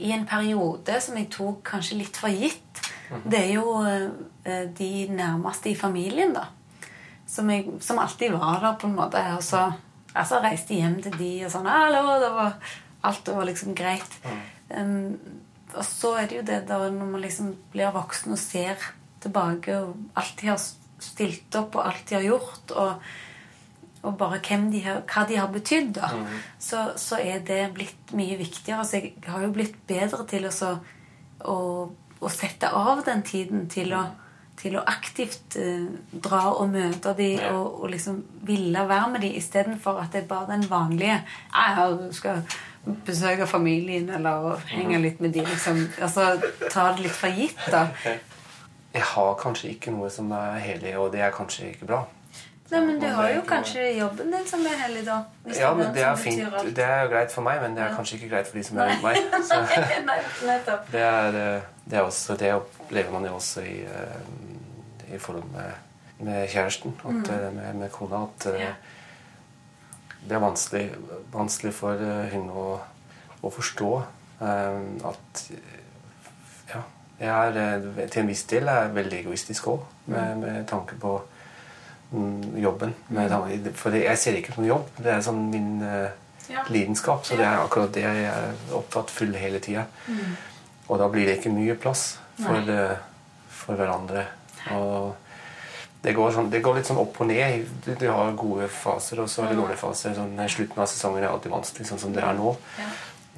i 0.00 0.12
en 0.14 0.24
periode 0.28 0.96
som 1.04 1.18
jeg 1.20 1.28
tok 1.34 1.60
kanskje 1.68 1.98
litt 2.00 2.16
for 2.16 2.32
gitt. 2.32 2.80
Det 3.28 3.42
er 3.42 3.50
jo 3.58 3.82
eh, 3.84 4.68
de 4.72 4.92
nærmeste 5.12 5.68
i 5.68 5.76
familien, 5.76 6.32
da. 6.32 6.46
Som, 7.28 7.50
jeg, 7.52 7.68
som 7.84 8.00
alltid 8.00 8.32
var 8.32 8.62
der, 8.62 8.78
på 8.80 8.88
en 8.88 8.96
måte. 8.96 9.20
Og 9.36 9.44
så 9.44 9.66
altså, 10.14 10.40
reiste 10.40 10.78
hjem 10.78 10.98
til 11.04 11.16
de 11.18 11.32
og 11.46 11.52
sånn 11.52 11.68
'Hallo!' 11.68 12.18
Det 12.22 12.32
var, 12.38 12.56
alt 13.04 13.28
var 13.28 13.48
liksom 13.48 13.76
greit. 13.76 14.16
Um, 14.72 15.18
og 15.74 15.84
så 15.84 16.14
er 16.20 16.28
det 16.28 16.36
jo 16.36 16.46
det 16.48 16.60
da 16.68 16.78
når 16.88 17.12
man 17.12 17.20
liksom 17.20 17.52
blir 17.72 17.92
voksen 17.92 18.32
og 18.32 18.40
ser 18.40 18.80
tilbake 19.20 19.76
og 19.76 19.96
alt 20.16 20.40
de 20.40 20.48
har 20.48 20.60
stilt 21.02 21.54
opp, 21.58 21.76
og 21.76 21.86
alt 21.86 22.08
de 22.08 22.18
har 22.18 22.26
gjort, 22.26 22.74
og, 22.76 23.12
og 24.02 24.16
bare 24.18 24.40
de 24.42 24.80
har, 24.82 25.02
hva 25.06 25.26
de 25.28 25.36
har 25.38 25.50
betydd, 25.52 25.92
da, 25.94 26.08
mm. 26.10 26.38
så, 26.58 26.90
så 26.96 27.20
er 27.22 27.44
det 27.46 27.72
blitt 27.74 28.10
mye 28.18 28.36
viktigere. 28.38 28.84
Så 28.84 28.98
jeg 28.98 29.14
har 29.26 29.44
jo 29.44 29.52
blitt 29.54 29.76
bedre 29.86 30.26
til 30.26 30.48
å, 30.48 30.72
å, 31.46 31.58
å 32.18 32.32
sette 32.32 32.70
av 32.74 33.04
den 33.06 33.22
tiden 33.22 33.68
til 33.70 33.94
å, 33.94 34.02
til 34.58 34.74
å 34.76 34.82
aktivt 34.90 35.54
eh, 35.60 35.86
dra 36.12 36.48
og 36.50 36.74
møte 36.74 37.14
de 37.18 37.30
og, 37.52 37.84
og 37.84 37.92
liksom 37.94 38.18
ville 38.42 38.82
være 38.88 39.14
med 39.14 39.24
de 39.24 39.32
istedenfor 39.38 40.02
at 40.02 40.12
det 40.12 40.24
er 40.24 40.28
bare 40.30 40.50
den 40.50 40.66
vanlige 40.70 41.22
Jeg 41.54 42.12
skal 42.18 42.42
besøke 43.06 43.46
familien 43.46 44.10
eller 44.10 44.58
henge 44.72 44.98
litt 44.98 45.22
med 45.22 45.30
de. 45.32 45.44
liksom, 45.46 45.78
altså 46.02 46.34
Ta 46.66 46.90
det 46.90 47.06
litt 47.06 47.14
for 47.16 47.30
gitt, 47.38 47.62
da. 47.70 47.86
Jeg 48.92 49.06
har 49.14 49.38
kanskje 49.40 49.70
ikke 49.72 49.94
noe 49.94 50.10
som 50.12 50.28
er 50.36 50.58
hellig, 50.60 50.90
og 51.00 51.14
det 51.14 51.22
er 51.24 51.30
kanskje 51.32 51.70
ikke 51.70 51.86
bra. 51.88 52.02
Nei, 52.72 52.80
men 52.86 53.00
du 53.02 53.06
har 53.12 53.28
jo 53.34 53.42
kanskje 53.44 53.82
jobben 53.98 54.30
din 54.32 54.46
som 54.48 54.62
er 54.66 54.78
hellig, 54.80 55.02
da. 55.04 55.18
Ja, 55.52 55.74
men 55.76 55.90
det 55.92 56.02
er 56.08 56.16
fint. 56.16 56.54
Det 56.76 56.84
er 56.86 57.08
greit 57.12 57.32
for 57.34 57.44
meg, 57.44 57.58
men 57.60 57.74
det 57.76 57.82
er 57.84 57.92
kanskje 57.96 58.16
ikke 58.16 58.30
greit 58.32 58.48
for 58.48 58.56
de 58.56 58.64
som 58.64 58.78
er 58.80 58.92
rundt 58.94 59.02
meg. 59.04 59.18
Så 59.50 59.58
det, 60.92 61.02
er, 61.02 61.36
eh, 61.42 61.66
det, 61.84 61.98
er 61.98 62.06
også, 62.06 62.36
det 62.40 62.52
opplever 62.56 63.12
man 63.12 63.26
jo 63.28 63.34
også 63.36 63.60
i, 63.68 63.74
eh, 63.84 65.12
i 65.14 65.20
forhold 65.20 65.44
med, 65.52 65.74
med 66.24 66.48
kjæresten, 66.48 66.94
at, 67.04 67.12
Mm. 67.12 67.24
eh, 67.34 67.52
med, 67.58 67.74
med 67.82 67.90
kona, 67.92 68.22
at 68.24 68.48
det 70.22 70.32
er 70.36 70.38
vanskelig, 70.40 70.86
vanskelig 71.34 71.74
for 71.74 71.98
hun 72.32 72.48
å, 72.54 72.66
å 73.42 73.50
forstå 73.50 73.92
at 74.42 75.40
ja, 76.70 76.80
jeg 77.20 77.56
er 77.58 78.06
til 78.06 78.22
en 78.22 78.28
viss 78.30 78.44
del 78.50 78.68
er 78.70 78.88
veldig 78.94 79.18
egoistisk 79.24 79.66
òg, 79.74 79.84
med, 80.06 80.36
med 80.38 80.66
tanke 80.70 80.94
på 81.02 81.16
mm, 81.18 81.31
jobben. 82.12 82.94
Tanke- 83.12 83.72
for 83.74 83.90
jeg 83.96 84.18
ser 84.18 84.32
det 84.32 84.42
ikke 84.44 84.54
som 84.54 84.64
jobb. 84.66 84.88
Det 84.98 85.06
er 85.12 85.20
sånn 85.24 85.50
min 85.50 85.82
eh, 85.82 86.10
Ja. 86.50 86.62
lidenskap. 86.68 87.24
Så 87.24 87.36
det 87.36 87.46
er 87.46 87.58
akkurat 87.62 87.92
det 87.92 88.02
jeg 88.02 88.24
er 88.24 88.54
opptatt 88.74 89.10
full 89.10 89.32
hele 89.34 89.58
tida. 89.60 89.86
Mm. 90.08 90.36
Og 90.88 90.98
da 90.98 91.08
blir 91.08 91.24
det 91.26 91.38
ikke 91.38 91.52
mye 91.54 91.74
plass 91.78 92.18
for, 92.42 92.56
eh, 92.70 92.96
for 93.48 93.74
hverandre. 93.76 94.26
Og 94.72 95.14
det 96.02 96.14
går, 96.16 96.32
sånn, 96.32 96.50
det 96.50 96.62
går 96.62 96.74
litt 96.74 96.86
sånn 96.86 96.98
opp 96.98 97.20
og 97.20 97.26
ned. 97.28 97.64
Du, 97.84 97.94
du 97.94 98.08
har 98.10 98.32
gode 98.32 98.68
faser 98.68 99.20
og 99.20 99.28
så 99.28 99.46
det 99.48 99.56
Mm. 99.56 99.62
dårlige 99.62 99.78
faser. 99.78 100.14
Sånn, 100.14 100.36
slutten 100.48 100.78
av 100.82 100.88
sesongen 100.88 101.22
er 101.22 101.28
alltid 101.30 101.52
vanskelig, 101.52 101.86
sånn 101.86 101.98
som 102.00 102.12
det 102.12 102.22
er 102.24 102.34
nå. 102.34 102.56
Ja. 102.78 102.84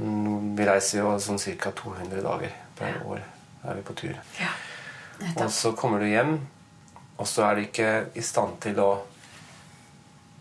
Mm, 0.00 0.56
Vi 0.56 0.64
reiser 0.64 0.98
jo 0.98 1.12
sånn 1.18 1.38
ca. 1.58 1.70
200 1.70 2.22
dager 2.22 2.50
per 2.74 2.94
år 3.06 3.20
er 3.68 3.74
vi 3.74 3.82
på 3.82 3.94
tur. 3.94 4.16
Og 5.36 5.50
så 5.50 5.72
kommer 5.76 6.00
du 6.00 6.06
hjem, 6.06 6.40
og 7.16 7.28
så 7.28 7.44
er 7.48 7.58
de 7.58 7.66
ikke 7.68 7.90
i 8.18 8.22
stand 8.24 8.56
til 8.64 8.80
å 8.82 8.92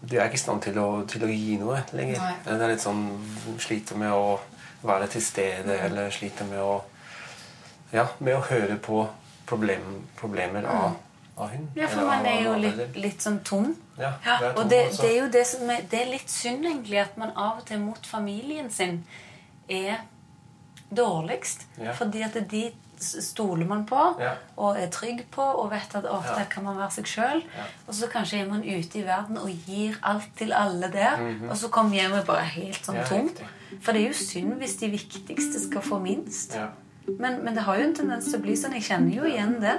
De 0.03 0.17
er 0.17 0.27
ikke 0.27 0.35
i 0.35 0.41
stand 0.41 0.61
til 0.65 0.77
å, 0.81 0.87
til 1.07 1.23
å 1.23 1.29
gi 1.31 1.55
noe 1.61 1.77
lenger. 1.95 2.17
Nei. 2.19 2.33
Det 2.43 2.55
er 2.57 2.73
litt 2.73 2.83
sånn 2.83 3.05
Sliter 3.61 3.95
med 3.95 4.11
å 4.11 4.39
være 4.83 5.07
til 5.13 5.23
stede, 5.23 5.77
eller 5.85 6.11
sliter 6.11 6.49
med 6.49 6.59
å 6.59 6.81
Ja, 7.93 8.07
med 8.19 8.35
å 8.35 8.41
høre 8.49 8.75
på 8.81 9.05
problem, 9.45 9.83
problemer 10.17 10.65
av, 10.65 10.95
av 11.37 11.51
hun. 11.53 11.67
Ja, 11.77 11.87
for 11.91 12.07
man 12.09 12.25
er 12.25 12.39
jo 12.41 12.55
litt, 12.57 12.97
litt 12.97 13.21
sånn 13.21 13.37
tom. 13.45 13.75
Ja, 13.99 14.15
det 14.25 14.31
er 14.33 14.47
og 14.49 14.63
tom 14.63 14.71
det, 14.71 14.79
også. 14.87 15.03
det 15.03 15.11
er 15.11 15.19
jo 15.19 15.27
det 15.35 15.43
som 15.45 15.69
er, 15.69 15.83
det 15.91 15.99
er 15.99 16.09
litt 16.09 16.33
synd 16.33 16.65
egentlig 16.65 17.03
at 17.03 17.19
man 17.21 17.35
av 17.37 17.61
og 17.61 17.67
til 17.69 17.83
mot 17.83 18.09
familien 18.09 18.71
sin 18.73 19.03
er 19.69 20.01
dårligst. 20.89 21.67
Ja. 21.77 21.93
Fordi 21.99 22.25
at 22.25 22.39
de 22.49 22.63
stoler 23.03 23.65
man 23.67 23.85
på 23.85 24.15
Ja. 24.19 24.31
og 24.57 24.77
er 24.79 24.87
trygg 24.89 25.25
på 25.31 25.41
og 25.41 25.71
vet 25.71 25.95
at 25.95 26.05
ofte 26.05 26.39
Ja. 26.39 26.45
kan 26.49 26.63
man 26.63 26.77
være 26.77 26.91
seg 26.91 27.05
sjøl. 27.05 27.43
Og 27.87 27.93
så 27.93 28.07
kanskje 28.07 28.41
er 28.41 28.49
man 28.49 28.61
ute 28.63 28.99
i 28.99 29.03
verden 29.05 29.37
og 29.37 29.49
gir 29.67 29.95
alt 30.03 30.29
til 30.37 30.53
alle 30.53 30.89
der, 30.91 31.17
Mhm. 31.17 31.49
og 31.49 31.55
så 31.57 31.69
kommer 31.69 31.93
hjem 31.95 32.11
og 32.13 32.25
bare 32.25 32.43
helt 32.45 32.85
sånn 32.85 32.95
Ja, 32.95 33.03
tom. 33.05 33.29
For 33.81 33.91
det 33.91 34.01
er 34.01 34.07
jo 34.07 34.13
synd 34.13 34.53
hvis 34.59 34.75
de 34.79 34.89
viktigste 34.91 35.59
skal 35.69 35.81
få 35.81 35.99
minst. 36.01 36.55
Ja. 36.55 36.67
Men, 37.19 37.43
men 37.43 37.53
det 37.53 37.63
har 37.63 37.75
jo 37.77 37.83
en 37.83 37.95
tendens 37.95 38.25
til 38.25 38.39
å 38.39 38.41
bli 38.41 38.53
sånn. 38.55 38.73
Jeg 38.73 38.83
kjenner 38.83 39.15
jo 39.15 39.23
igjen 39.23 39.59
det. 39.59 39.77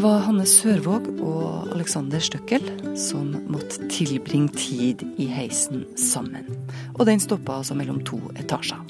Det 0.00 0.06
var 0.06 0.22
Hanne 0.24 0.46
Sørvåg 0.48 1.10
og 1.20 1.74
Alexander 1.74 2.22
Støkkel 2.24 2.62
som 2.96 3.34
måtte 3.52 3.84
tilbringe 3.92 4.48
tid 4.56 5.02
i 5.20 5.26
heisen 5.28 5.82
sammen. 6.00 6.46
Og 6.94 7.02
den 7.04 7.20
stoppa 7.20 7.58
altså 7.58 7.76
mellom 7.76 7.98
to 8.08 8.16
etasjer. 8.40 8.80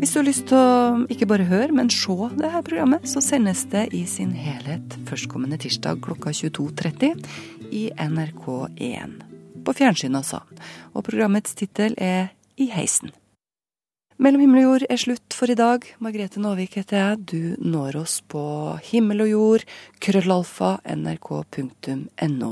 Hvis 0.00 0.10
du 0.10 0.18
har 0.18 0.26
lyst 0.26 0.48
til 0.50 0.58
å 0.58 1.06
ikke 1.06 1.30
bare 1.30 1.46
høre, 1.46 1.70
men 1.78 1.86
se 1.94 2.18
det 2.34 2.50
her 2.50 2.66
programmet, 2.66 3.06
så 3.06 3.22
sendes 3.22 3.62
det 3.70 3.84
i 3.94 4.02
sin 4.10 4.34
helhet 4.34 4.98
førstkommende 5.06 5.62
tirsdag 5.62 6.02
klokka 6.02 6.34
22.30 6.34 7.22
i 7.70 7.86
NRK1. 7.94 9.18
På 9.62 9.78
fjernsyn, 9.84 10.18
altså. 10.18 10.42
Og 10.98 11.06
programmets 11.06 11.54
tittel 11.54 11.94
er 11.94 12.32
I 12.58 12.72
heisen. 12.74 13.14
Mellom 14.22 14.38
himmel 14.44 14.60
og 14.60 14.66
jord 14.68 14.82
er 14.86 15.00
slutt 15.02 15.34
for 15.34 15.50
i 15.50 15.56
dag. 15.58 15.82
Margrethe 15.98 16.38
Nåvik 16.38 16.76
heter 16.78 17.00
jeg. 17.00 17.22
Du 17.26 17.40
når 17.58 17.96
oss 18.04 18.20
på 18.22 18.42
himmel 18.86 19.24
og 19.24 19.30
jord, 19.32 19.64
krøllalfa, 20.04 20.76
nrk.no. 20.86 22.50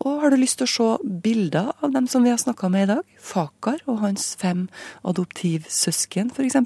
Og 0.00 0.20
har 0.22 0.30
du 0.30 0.36
lyst 0.38 0.60
til 0.60 0.68
å 0.68 0.70
se 0.70 1.16
bilder 1.24 1.72
av 1.82 1.90
dem 1.96 2.06
som 2.06 2.22
vi 2.22 2.30
har 2.30 2.38
snakka 2.38 2.70
med 2.70 2.86
i 2.86 2.90
dag? 2.92 3.16
Fakar 3.18 3.82
og 3.90 3.98
hans 4.04 4.28
fem 4.38 4.68
adoptivsøsken, 5.02 6.30
f.eks. 6.30 6.60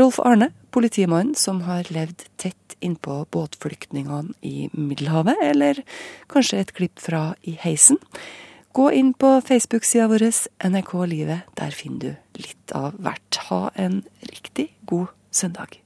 Rolf 0.00 0.16
Arne, 0.24 0.48
politimannen 0.72 1.36
som 1.36 1.60
har 1.66 1.92
levd 1.92 2.24
tett 2.40 2.78
innpå 2.80 3.26
båtflyktningene 3.28 4.32
i 4.40 4.70
Middelhavet, 4.72 5.36
eller 5.50 5.84
kanskje 6.32 6.64
et 6.64 6.72
klipp 6.80 7.04
fra 7.04 7.34
I 7.44 7.58
heisen. 7.60 8.00
Gå 8.72 8.92
inn 8.92 9.12
på 9.12 9.40
Facebook-sida 9.44 10.06
vår 10.08 10.22
NRK 10.64 10.92
Livet. 11.06 11.40
Der 11.60 11.74
finner 11.76 11.98
du 12.00 12.40
litt 12.40 12.72
av 12.72 12.96
hvert. 12.96 13.36
Ha 13.50 13.66
en 13.76 13.98
riktig 14.24 14.70
god 14.88 15.12
søndag. 15.28 15.81